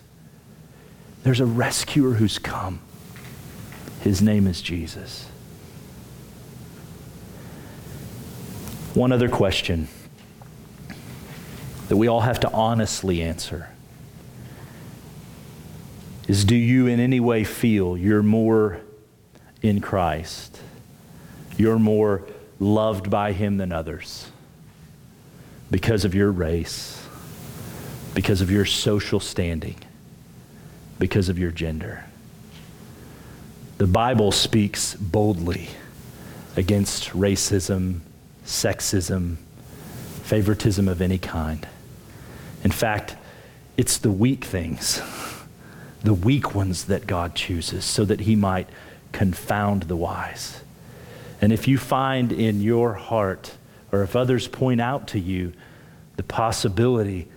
There's 1.26 1.40
a 1.40 1.46
rescuer 1.46 2.14
who's 2.14 2.38
come. 2.38 2.80
His 4.02 4.22
name 4.22 4.46
is 4.46 4.62
Jesus. 4.62 5.26
One 8.94 9.12
other 9.12 9.28
question 9.28 9.88
that 11.88 11.98
we 11.98 12.08
all 12.08 12.22
have 12.22 12.42
to 12.42 12.52
honestly 12.52 13.24
answer 13.24 13.70
is 16.28 16.46
Do 16.46 16.56
you 16.56 16.86
in 16.86 17.00
any 17.00 17.20
way 17.20 17.44
feel 17.44 17.98
you're 17.98 18.22
more 18.22 18.80
in 19.64 19.82
Christ? 19.82 20.60
You're 21.58 21.80
more 21.80 22.22
loved 22.60 23.10
by 23.10 23.32
Him 23.32 23.58
than 23.58 23.72
others 23.72 24.30
because 25.72 26.06
of 26.06 26.14
your 26.14 26.32
race, 26.32 27.04
because 28.14 28.42
of 28.42 28.52
your 28.52 28.66
social 28.66 29.20
standing 29.20 29.78
because 31.00 31.30
of 31.30 31.38
your 31.38 31.52
gender. 31.52 32.06
The 33.78 33.88
Bible 33.88 34.32
speaks 34.32 34.96
boldly 34.96 35.70
against 36.56 37.10
racism, 37.10 38.00
sexism, 38.46 39.36
favoritism 40.24 40.88
of 40.88 41.02
any 41.02 41.18
kind. 41.18 41.68
In 42.64 42.72
fact, 42.72 43.16
it's 43.78 43.98
the 43.98 44.12
weak 44.12 44.46
things, 44.46 45.02
the 46.04 46.14
weak 46.14 46.56
ones 46.56 46.86
that 46.86 47.06
God 47.06 47.36
chooses 47.36 47.84
so 47.84 48.06
that 48.06 48.22
he 48.22 48.36
might 48.36 48.70
confound 49.12 49.84
the 49.84 49.96
wise. 49.96 50.62
And 51.42 51.52
if 51.52 51.68
you 51.68 51.78
find 51.78 52.32
in 52.32 52.62
your 52.62 52.94
heart, 52.94 53.58
or 53.92 54.04
if 54.04 54.16
others 54.16 54.48
point 54.48 54.80
out 54.80 55.08
to 55.10 55.20
you 55.20 55.54
the 56.16 56.24
possibility 56.24 57.28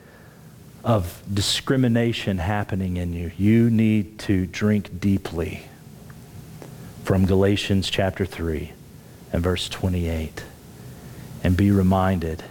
of 0.89 1.23
discrimination 1.33 2.39
happening 2.39 2.97
in 2.97 3.13
you, 3.13 3.31
you 3.37 3.69
need 3.69 4.19
to 4.19 4.47
drink 4.47 4.99
deeply 4.99 5.63
from 7.05 7.27
Galatians 7.27 7.91
chapter 7.91 8.25
3 8.25 8.73
and 9.31 9.43
verse 9.43 9.69
28 9.69 10.43
and 11.45 11.59
be 11.59 11.71
reminded 11.71 12.43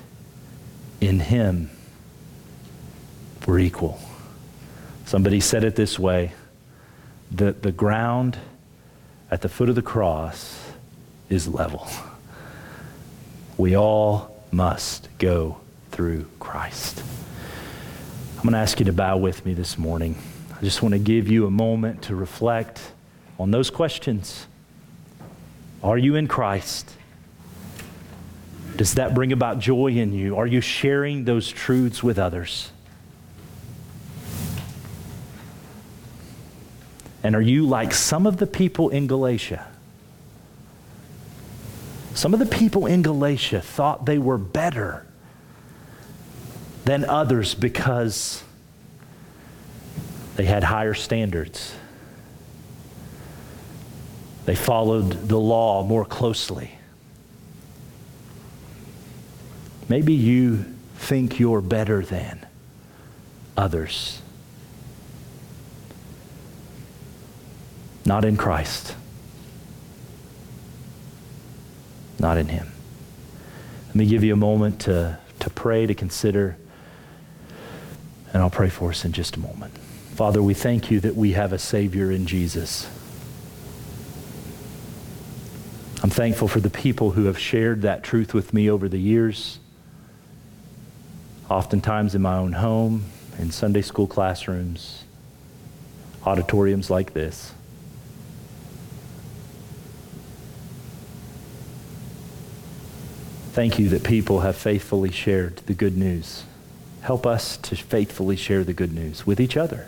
in 1.02 1.20
Him 1.20 1.72
we're 3.48 3.58
equal. 3.58 4.00
Somebody 5.08 5.40
said 5.40 5.64
it 5.64 5.76
this 5.76 5.98
way 5.98 6.34
the, 7.32 7.54
the 7.54 7.72
ground 7.72 8.38
at 9.32 9.42
the 9.42 9.50
foot 9.50 9.68
of 9.68 9.74
the 9.74 9.82
cross 9.82 10.70
is 11.28 11.48
level. 11.48 11.88
We 13.58 13.76
all 13.76 14.46
must 14.52 15.10
go 15.18 15.58
through 15.90 16.28
Christ. 16.40 17.02
I'm 18.38 18.44
going 18.44 18.54
to 18.54 18.60
ask 18.60 18.78
you 18.78 18.86
to 18.86 18.94
bow 18.94 19.18
with 19.18 19.44
me 19.48 19.56
this 19.56 19.80
morning. 19.80 20.16
I 20.56 20.64
just 20.64 20.84
want 20.84 20.94
to 20.94 21.00
give 21.00 21.28
you 21.28 21.48
a 21.48 21.50
moment 21.50 22.04
to 22.04 22.16
reflect 22.16 22.80
on 23.40 23.50
those 23.50 23.72
questions. 23.72 24.46
Are 25.82 25.98
you 25.98 26.14
in 26.14 26.28
Christ? 26.28 26.92
Does 28.76 28.94
that 28.94 29.16
bring 29.16 29.32
about 29.32 29.58
joy 29.58 29.88
in 29.88 30.14
you? 30.14 30.38
Are 30.38 30.46
you 30.46 30.62
sharing 30.62 31.26
those 31.26 31.50
truths 31.50 32.04
with 32.04 32.20
others? 32.20 32.70
And 37.24 37.36
are 37.36 37.42
you 37.42 37.66
like 37.66 37.92
some 37.92 38.28
of 38.28 38.38
the 38.38 38.46
people 38.46 38.90
in 38.90 39.08
Galatia? 39.08 39.68
Some 42.14 42.36
of 42.36 42.40
the 42.40 42.46
people 42.46 42.86
in 42.86 43.02
Galatia 43.02 43.62
thought 43.62 44.06
they 44.06 44.20
were 44.20 44.38
better 44.38 45.07
than 46.88 47.04
others 47.04 47.54
because 47.54 48.42
they 50.38 50.46
had 50.46 50.64
higher 50.64 50.94
standards. 50.94 51.76
They 54.46 54.56
followed 54.56 55.28
the 55.28 55.38
law 55.38 55.84
more 55.84 56.06
closely. 56.06 56.72
Maybe 59.90 60.14
you 60.14 60.64
think 60.96 61.42
you're 61.42 61.60
better 61.60 62.06
than 62.06 62.46
others. 63.58 64.22
Not 68.06 68.24
in 68.24 68.38
Christ. 68.38 68.96
Not 72.18 72.38
in 72.38 72.48
Him. 72.48 72.72
Let 73.88 73.96
me 73.96 74.06
give 74.06 74.24
you 74.24 74.32
a 74.32 74.38
moment 74.38 74.80
to, 74.82 75.20
to 75.42 75.50
pray, 75.50 75.86
to 75.86 75.94
consider 75.94 76.56
and 78.34 78.42
I'll 78.42 78.50
pray 78.50 78.70
for 78.70 78.90
us 78.90 79.06
in 79.06 79.14
just 79.14 79.36
a 79.36 79.40
moment. 79.40 79.78
Father, 80.16 80.42
we 80.42 80.54
thank 80.54 80.90
you 80.90 81.00
that 81.02 81.16
we 81.16 81.34
have 81.34 81.54
a 81.54 81.60
Savior 81.60 82.12
in 82.12 82.26
Jesus. 82.26 82.90
I'm 86.04 86.10
thankful 86.10 86.48
for 86.48 86.60
the 86.60 86.70
people 86.70 87.12
who 87.12 87.26
have 87.26 87.38
shared 87.38 87.82
that 87.82 88.04
truth 88.04 88.34
with 88.34 88.54
me 88.54 88.70
over 88.70 88.88
the 88.88 89.00
years, 89.00 89.60
oftentimes 91.50 92.16
in 92.16 92.22
my 92.22 92.36
own 92.38 92.54
home, 92.54 93.06
in 93.40 93.52
Sunday 93.52 93.82
school 93.82 94.08
classrooms, 94.08 95.04
auditoriums 96.26 96.90
like 96.90 97.14
this. 97.14 97.54
Thank 103.54 103.80
you 103.80 103.90
that 103.90 104.04
people 104.04 104.42
have 104.42 104.56
faithfully 104.56 105.12
shared 105.12 105.58
the 105.66 105.74
good 105.74 105.98
news. 105.98 106.44
Help 107.08 107.26
us 107.26 107.56
to 107.56 107.74
faithfully 107.74 108.36
share 108.36 108.66
the 108.66 108.74
good 108.74 108.92
news 108.92 109.26
with 109.26 109.40
each 109.40 109.56
other. 109.56 109.88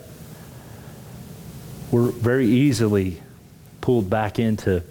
We're 1.91 2.11
very 2.11 2.47
easily 2.47 3.21
pulled 3.81 4.09
back 4.09 4.39
into 4.39 4.83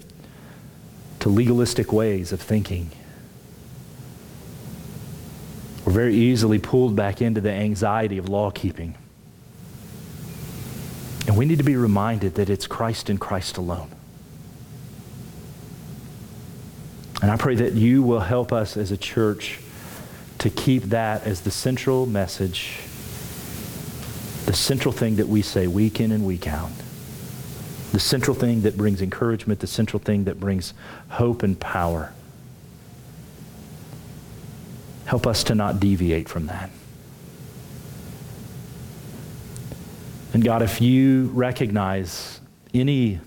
to 1.21 1.29
legalistic 1.31 1.91
ways 1.91 2.31
of 2.31 2.43
thinking. 2.43 2.91
We're 5.87 5.93
very 5.95 6.14
easily 6.14 6.59
pulled 6.59 6.95
back 6.95 7.23
into 7.23 7.41
the 7.41 7.51
anxiety 7.51 8.19
of 8.19 8.29
law 8.29 8.51
keeping. 8.51 8.95
And 11.27 11.35
we 11.35 11.47
need 11.47 11.57
to 11.57 11.64
be 11.64 11.77
reminded 11.77 12.35
that 12.35 12.51
it's 12.51 12.67
Christ 12.67 13.09
and 13.09 13.19
Christ 13.19 13.57
alone. 13.57 13.91
And 17.23 17.31
I 17.31 17.38
pray 17.38 17.55
that 17.55 17.73
you 17.73 18.03
will 18.03 18.21
help 18.21 18.53
us 18.53 18.77
as 18.77 18.93
a 18.93 18.99
church 18.99 19.61
to 20.38 20.51
keep 20.51 20.85
that 20.85 21.24
as 21.24 21.40
the 21.40 21.51
central 21.51 22.07
message, 22.07 22.81
the 24.46 24.53
central 24.53 24.92
thing 24.92 25.16
that 25.16 25.29
we 25.29 25.42
say 25.42 25.66
week 25.66 26.01
in 26.01 26.12
and 26.12 26.24
week 26.24 26.46
out, 26.46 26.70
the 27.92 28.01
central 28.01 28.35
thing 28.35 28.62
that 28.62 28.77
brings 28.77 29.03
encouragement, 29.03 29.61
the 29.61 29.66
central 29.66 30.01
thing 30.01 30.24
that 30.24 30.38
brings 30.38 30.74
hope 31.09 31.42
and 31.42 31.59
power. 31.59 32.12
Help 35.07 35.27
us 35.27 35.42
to 35.44 35.55
not 35.55 35.81
deviate 35.81 36.29
from 36.29 36.46
that. 36.46 36.70
And 40.35 40.44
God, 40.44 40.62
if 40.62 40.81
you 40.81 41.31
recognize 41.35 42.40
any 42.74 43.18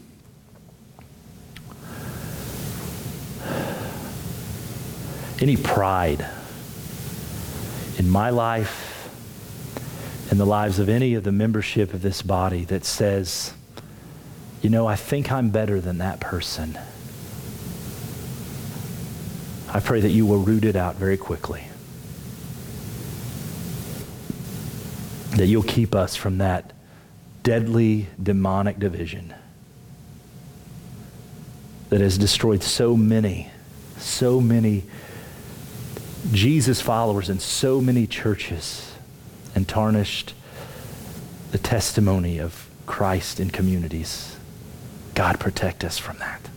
any 5.42 5.58
pride 5.58 6.24
in 8.02 8.10
my 8.10 8.32
life, 8.32 9.08
in 10.32 10.40
the 10.40 10.46
lives 10.46 10.80
of 10.80 10.90
any 10.90 11.14
of 11.14 11.24
the 11.24 11.32
membership 11.32 11.94
of 11.94 12.02
this 12.02 12.24
body 12.24 12.66
that 12.66 12.84
says, 12.84 13.54
you 14.64 14.72
know, 14.72 14.88
I 14.88 14.96
think 14.96 15.32
I'm 15.32 15.52
better 15.52 15.80
than 15.80 16.00
that 16.00 16.20
person. 16.20 16.80
I 19.70 19.80
pray 19.82 20.02
that 20.02 20.10
you 20.10 20.26
will 20.26 20.40
root 20.40 20.66
it 20.66 20.76
out 20.76 20.96
very 20.96 21.16
quickly. 21.16 21.66
That 25.36 25.46
you'll 25.46 25.62
keep 25.62 25.94
us 25.94 26.16
from 26.16 26.40
that 26.40 26.74
deadly 27.44 28.08
demonic 28.22 28.80
division 28.80 29.32
that 31.90 32.02
has 32.02 32.18
destroyed 32.18 32.64
so 32.64 32.98
many, 32.98 33.52
so 34.00 34.42
many 34.42 34.86
Jesus 36.32 36.82
followers 36.82 37.30
in 37.30 37.40
so 37.40 37.82
many 37.82 38.08
churches 38.08 38.94
and 39.56 39.68
tarnished 39.68 40.34
the 41.52 41.58
testimony 41.58 42.40
of 42.40 42.70
Christ 42.86 43.40
in 43.40 43.50
communities. 43.50 44.38
God, 45.16 45.40
protect 45.40 45.84
us 45.84 45.98
from 45.98 46.18
that. 46.20 46.50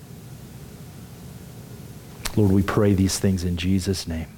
Lord, 2.36 2.52
we 2.52 2.62
pray 2.62 2.94
these 2.94 3.18
things 3.18 3.44
in 3.44 3.56
Jesus' 3.56 4.06
name. 4.06 4.28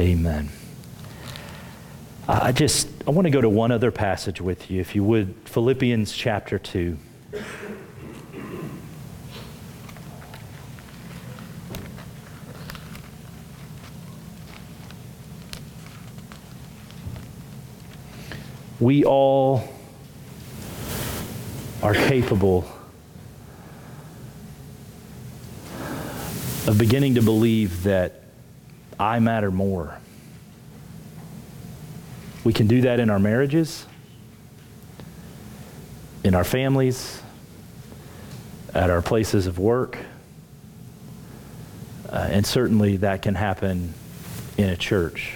Amen. 0.00 0.50
I 2.28 2.52
just 2.52 2.88
I 3.06 3.10
want 3.10 3.26
to 3.26 3.30
go 3.30 3.40
to 3.40 3.48
one 3.48 3.70
other 3.70 3.92
passage 3.92 4.40
with 4.40 4.70
you, 4.70 4.80
if 4.80 4.96
you 4.96 5.04
would, 5.04 5.34
Philippians 5.44 6.12
chapter 6.12 6.58
2. 6.58 6.98
We 18.86 19.04
all 19.04 19.64
are 21.82 21.92
capable 21.92 22.64
of 26.68 26.78
beginning 26.78 27.16
to 27.16 27.22
believe 27.22 27.82
that 27.82 28.22
I 28.96 29.18
matter 29.18 29.50
more. 29.50 29.98
We 32.44 32.52
can 32.52 32.68
do 32.68 32.82
that 32.82 33.00
in 33.00 33.10
our 33.10 33.18
marriages, 33.18 33.86
in 36.22 36.36
our 36.36 36.44
families, 36.44 37.20
at 38.72 38.88
our 38.88 39.02
places 39.02 39.48
of 39.48 39.58
work, 39.58 39.98
uh, 42.08 42.28
and 42.30 42.46
certainly 42.46 42.98
that 42.98 43.22
can 43.22 43.34
happen 43.34 43.94
in 44.56 44.68
a 44.68 44.76
church. 44.76 45.32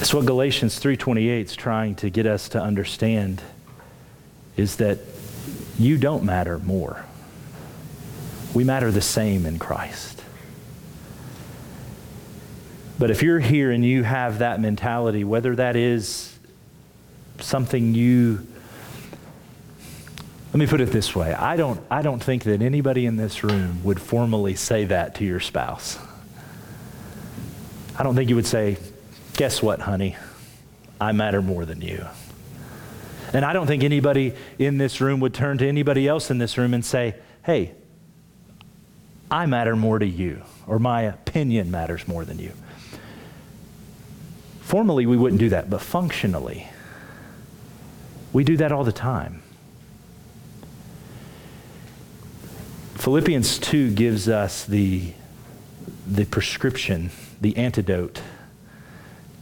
It's 0.00 0.14
what 0.14 0.26
Galatians 0.26 0.78
3:28 0.78 1.46
is 1.46 1.56
trying 1.56 1.96
to 1.96 2.08
get 2.08 2.24
us 2.26 2.48
to 2.50 2.62
understand 2.62 3.42
is 4.56 4.76
that 4.76 4.98
you 5.78 5.98
don't 5.98 6.24
matter 6.24 6.58
more. 6.58 7.04
We 8.54 8.64
matter 8.64 8.90
the 8.90 9.00
same 9.00 9.44
in 9.44 9.58
Christ. 9.58 10.22
But 12.98 13.10
if 13.10 13.22
you're 13.22 13.40
here 13.40 13.70
and 13.70 13.84
you 13.84 14.02
have 14.02 14.38
that 14.38 14.60
mentality, 14.60 15.24
whether 15.24 15.54
that 15.56 15.76
is 15.76 16.36
something 17.40 17.94
you 17.94 18.46
let 20.52 20.58
me 20.58 20.66
put 20.66 20.80
it 20.80 20.90
this 20.90 21.14
way. 21.14 21.34
I 21.34 21.56
don't, 21.56 21.78
I 21.90 22.00
don't 22.00 22.22
think 22.22 22.44
that 22.44 22.62
anybody 22.62 23.04
in 23.04 23.18
this 23.18 23.44
room 23.44 23.84
would 23.84 24.00
formally 24.00 24.54
say 24.54 24.86
that 24.86 25.16
to 25.16 25.24
your 25.24 25.40
spouse. 25.40 25.98
I 27.98 28.02
don't 28.02 28.14
think 28.14 28.30
you 28.30 28.36
would 28.36 28.46
say, 28.46 28.78
Guess 29.38 29.62
what, 29.62 29.78
honey? 29.78 30.16
I 31.00 31.12
matter 31.12 31.40
more 31.40 31.64
than 31.64 31.80
you. 31.80 32.04
And 33.32 33.44
I 33.44 33.52
don't 33.52 33.68
think 33.68 33.84
anybody 33.84 34.34
in 34.58 34.78
this 34.78 35.00
room 35.00 35.20
would 35.20 35.32
turn 35.32 35.58
to 35.58 35.68
anybody 35.68 36.08
else 36.08 36.32
in 36.32 36.38
this 36.38 36.58
room 36.58 36.74
and 36.74 36.84
say, 36.84 37.14
Hey, 37.44 37.72
I 39.30 39.46
matter 39.46 39.76
more 39.76 40.00
to 40.00 40.06
you, 40.06 40.42
or 40.66 40.80
my 40.80 41.02
opinion 41.02 41.70
matters 41.70 42.08
more 42.08 42.24
than 42.24 42.40
you. 42.40 42.52
Formally, 44.60 45.06
we 45.06 45.16
wouldn't 45.16 45.38
do 45.38 45.50
that, 45.50 45.70
but 45.70 45.82
functionally, 45.82 46.66
we 48.32 48.42
do 48.42 48.56
that 48.56 48.72
all 48.72 48.82
the 48.82 48.90
time. 48.90 49.40
Philippians 52.96 53.60
2 53.60 53.92
gives 53.92 54.28
us 54.28 54.64
the, 54.64 55.12
the 56.08 56.24
prescription, 56.24 57.12
the 57.40 57.56
antidote 57.56 58.20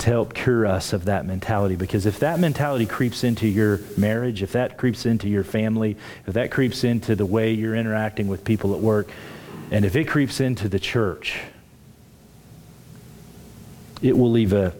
to 0.07 0.13
help 0.13 0.35
cure 0.35 0.65
us 0.65 0.93
of 0.93 1.07
that 1.07 1.27
mentality. 1.27 1.75
Because 1.75 2.07
if 2.07 2.21
that 2.21 2.39
mentality 2.39 2.87
creeps 2.87 3.25
into 3.25 3.49
your 3.49 3.81
marriage, 3.97 4.41
if 4.41 4.53
that 4.53 4.79
creeps 4.79 5.05
into 5.05 5.29
your 5.29 5.43
family, 5.43 5.97
if 6.29 6.35
that 6.35 6.53
creeps 6.53 6.85
into 6.85 7.17
the 7.17 7.27
way 7.27 7.53
you're 7.53 7.75
interacting 7.75 8.29
with 8.29 8.45
people 8.45 8.73
at 8.73 8.79
work, 8.79 9.11
and 9.73 9.85
if 9.85 9.97
it 9.97 10.05
creeps 10.05 10.39
into 10.39 10.69
the 10.69 10.79
church, 10.79 11.41
it 14.01 14.17
will 14.17 14.31
leave 14.31 14.53
a, 14.53 14.73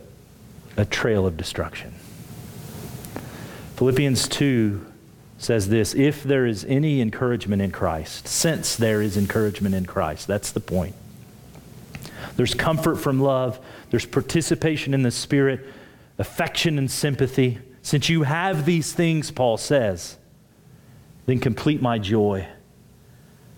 a 0.77 0.85
trail 0.85 1.27
of 1.27 1.37
destruction. 1.37 1.93
Philippians 3.75 4.29
2 4.29 4.87
says 5.39 5.69
this 5.69 5.93
if 5.97 6.23
there 6.23 6.47
is 6.47 6.65
any 6.67 7.01
encouragement 7.01 7.61
in 7.61 7.73
Christ, 7.73 8.29
since 8.29 8.77
there 8.77 9.03
is 9.03 9.17
encouragement 9.17 9.75
in 9.75 9.87
Christ, 9.87 10.29
that's 10.29 10.53
the 10.53 10.61
point. 10.61 10.95
There's 12.37 12.55
comfort 12.55 12.97
from 12.97 13.21
love, 13.21 13.59
there's 13.91 14.07
participation 14.07 14.95
in 14.95 15.03
the 15.03 15.11
Spirit, 15.11 15.67
affection 16.19 16.79
and 16.79 16.91
sympathy. 16.91 17.59
Since 17.83 18.09
you 18.09 18.25
have 18.25 18.67
these 18.67 18.93
things, 18.93 19.31
Paul 19.31 19.57
says, 19.57 20.17
then 21.27 21.41
complete 21.41 21.83
my 21.83 21.99
joy 21.99 22.47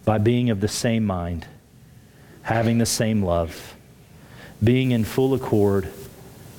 by 0.04 0.18
being 0.18 0.50
of 0.50 0.60
the 0.60 0.68
same 0.68 1.04
mind, 1.04 1.46
having 2.42 2.78
the 2.78 2.86
same 2.86 3.22
love, 3.22 3.76
being 4.64 4.90
in 4.90 5.04
full 5.04 5.34
accord 5.34 5.88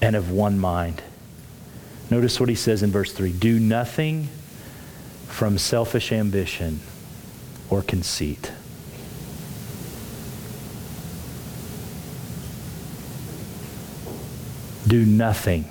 and 0.01 0.15
of 0.15 0.31
one 0.31 0.59
mind. 0.59 1.01
Notice 2.09 2.39
what 2.39 2.49
he 2.49 2.55
says 2.55 2.83
in 2.83 2.91
verse 2.91 3.11
3 3.11 3.31
Do 3.31 3.59
nothing 3.59 4.29
from 5.27 5.57
selfish 5.57 6.11
ambition 6.11 6.79
or 7.69 7.81
conceit. 7.81 8.51
Do 14.89 15.05
nothing. 15.05 15.65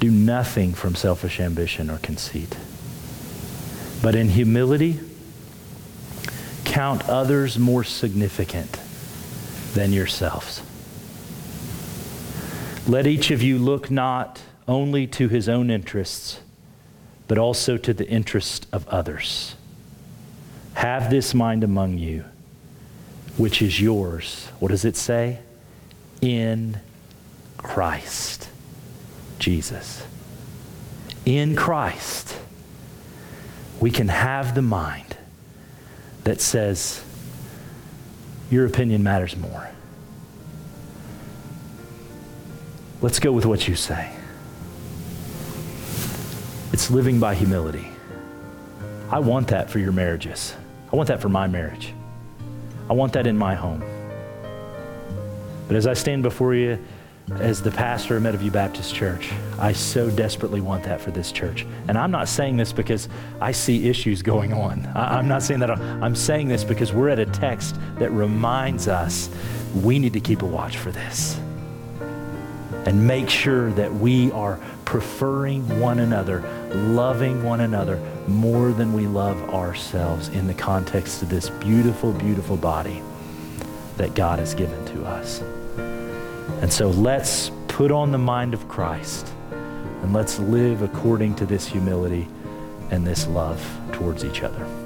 Do 0.00 0.10
nothing 0.10 0.74
from 0.74 0.96
selfish 0.96 1.38
ambition 1.38 1.88
or 1.88 1.98
conceit. 1.98 2.56
But 4.02 4.16
in 4.16 4.30
humility, 4.30 4.98
count 6.64 7.08
others 7.08 7.60
more 7.60 7.84
significant 7.84 8.80
than 9.74 9.92
yourselves. 9.92 10.62
Let 12.88 13.06
each 13.06 13.30
of 13.30 13.40
you 13.40 13.56
look 13.56 13.88
not 13.88 14.42
only 14.66 15.06
to 15.06 15.28
his 15.28 15.48
own 15.48 15.70
interests, 15.70 16.40
but 17.28 17.38
also 17.38 17.76
to 17.76 17.94
the 17.94 18.08
interest 18.08 18.66
of 18.72 18.84
others. 18.88 19.54
Have 20.74 21.08
this 21.08 21.34
mind 21.34 21.62
among 21.62 21.98
you, 21.98 22.24
which 23.36 23.62
is 23.62 23.80
yours. 23.80 24.48
What 24.58 24.72
does 24.72 24.84
it 24.84 24.96
say? 24.96 25.38
In 26.20 26.80
Christ 27.56 28.48
Jesus. 29.38 30.06
In 31.24 31.56
Christ 31.56 32.36
we 33.80 33.90
can 33.90 34.08
have 34.08 34.54
the 34.54 34.62
mind 34.62 35.16
that 36.24 36.40
says, 36.40 37.02
Your 38.50 38.66
opinion 38.66 39.02
matters 39.02 39.36
more. 39.36 39.70
Let's 43.00 43.18
go 43.18 43.32
with 43.32 43.46
what 43.46 43.66
you 43.66 43.74
say. 43.74 44.12
It's 46.72 46.90
living 46.90 47.18
by 47.18 47.34
humility. 47.34 47.88
I 49.10 49.18
want 49.18 49.48
that 49.48 49.70
for 49.70 49.78
your 49.78 49.92
marriages. 49.92 50.54
I 50.92 50.96
want 50.96 51.08
that 51.08 51.20
for 51.20 51.30
my 51.30 51.46
marriage. 51.46 51.94
I 52.88 52.92
want 52.92 53.14
that 53.14 53.26
in 53.26 53.36
my 53.36 53.54
home. 53.54 53.82
But 55.70 55.76
as 55.76 55.86
I 55.86 55.94
stand 55.94 56.24
before 56.24 56.52
you, 56.52 56.84
as 57.38 57.62
the 57.62 57.70
pastor 57.70 58.16
of 58.16 58.24
Meadowview 58.24 58.50
Baptist 58.50 58.92
Church, 58.92 59.30
I 59.56 59.72
so 59.72 60.10
desperately 60.10 60.60
want 60.60 60.82
that 60.82 61.00
for 61.00 61.12
this 61.12 61.30
church. 61.30 61.64
And 61.86 61.96
I'm 61.96 62.10
not 62.10 62.28
saying 62.28 62.56
this 62.56 62.72
because 62.72 63.08
I 63.40 63.52
see 63.52 63.88
issues 63.88 64.20
going 64.20 64.52
on. 64.52 64.84
I, 64.96 65.20
am 65.20 65.28
not 65.28 65.44
saying 65.44 65.60
that. 65.60 65.70
I'm 65.70 66.16
saying 66.16 66.48
this 66.48 66.64
because 66.64 66.92
we're 66.92 67.08
at 67.08 67.20
a 67.20 67.26
text 67.26 67.76
that 68.00 68.10
reminds 68.10 68.88
us 68.88 69.30
we 69.84 70.00
need 70.00 70.12
to 70.14 70.20
keep 70.20 70.42
a 70.42 70.44
watch 70.44 70.76
for 70.76 70.90
this 70.90 71.38
and 72.84 73.06
make 73.06 73.30
sure 73.30 73.70
that 73.74 73.94
we 73.94 74.32
are 74.32 74.58
preferring 74.86 75.78
one 75.78 76.00
another, 76.00 76.40
loving 76.72 77.44
one 77.44 77.60
another 77.60 78.02
more 78.26 78.72
than 78.72 78.92
we 78.92 79.06
love 79.06 79.40
ourselves 79.50 80.30
in 80.30 80.48
the 80.48 80.54
context 80.54 81.22
of 81.22 81.28
this 81.28 81.48
beautiful, 81.48 82.12
beautiful 82.12 82.56
body 82.56 83.00
that 84.00 84.14
God 84.14 84.38
has 84.38 84.54
given 84.54 84.82
to 84.86 85.04
us. 85.04 85.42
And 86.60 86.72
so 86.72 86.88
let's 86.88 87.50
put 87.68 87.90
on 87.90 88.12
the 88.12 88.18
mind 88.18 88.54
of 88.54 88.68
Christ 88.68 89.32
and 90.02 90.12
let's 90.12 90.38
live 90.38 90.82
according 90.82 91.34
to 91.36 91.46
this 91.46 91.66
humility 91.66 92.28
and 92.90 93.06
this 93.06 93.26
love 93.26 93.64
towards 93.92 94.24
each 94.24 94.42
other. 94.42 94.79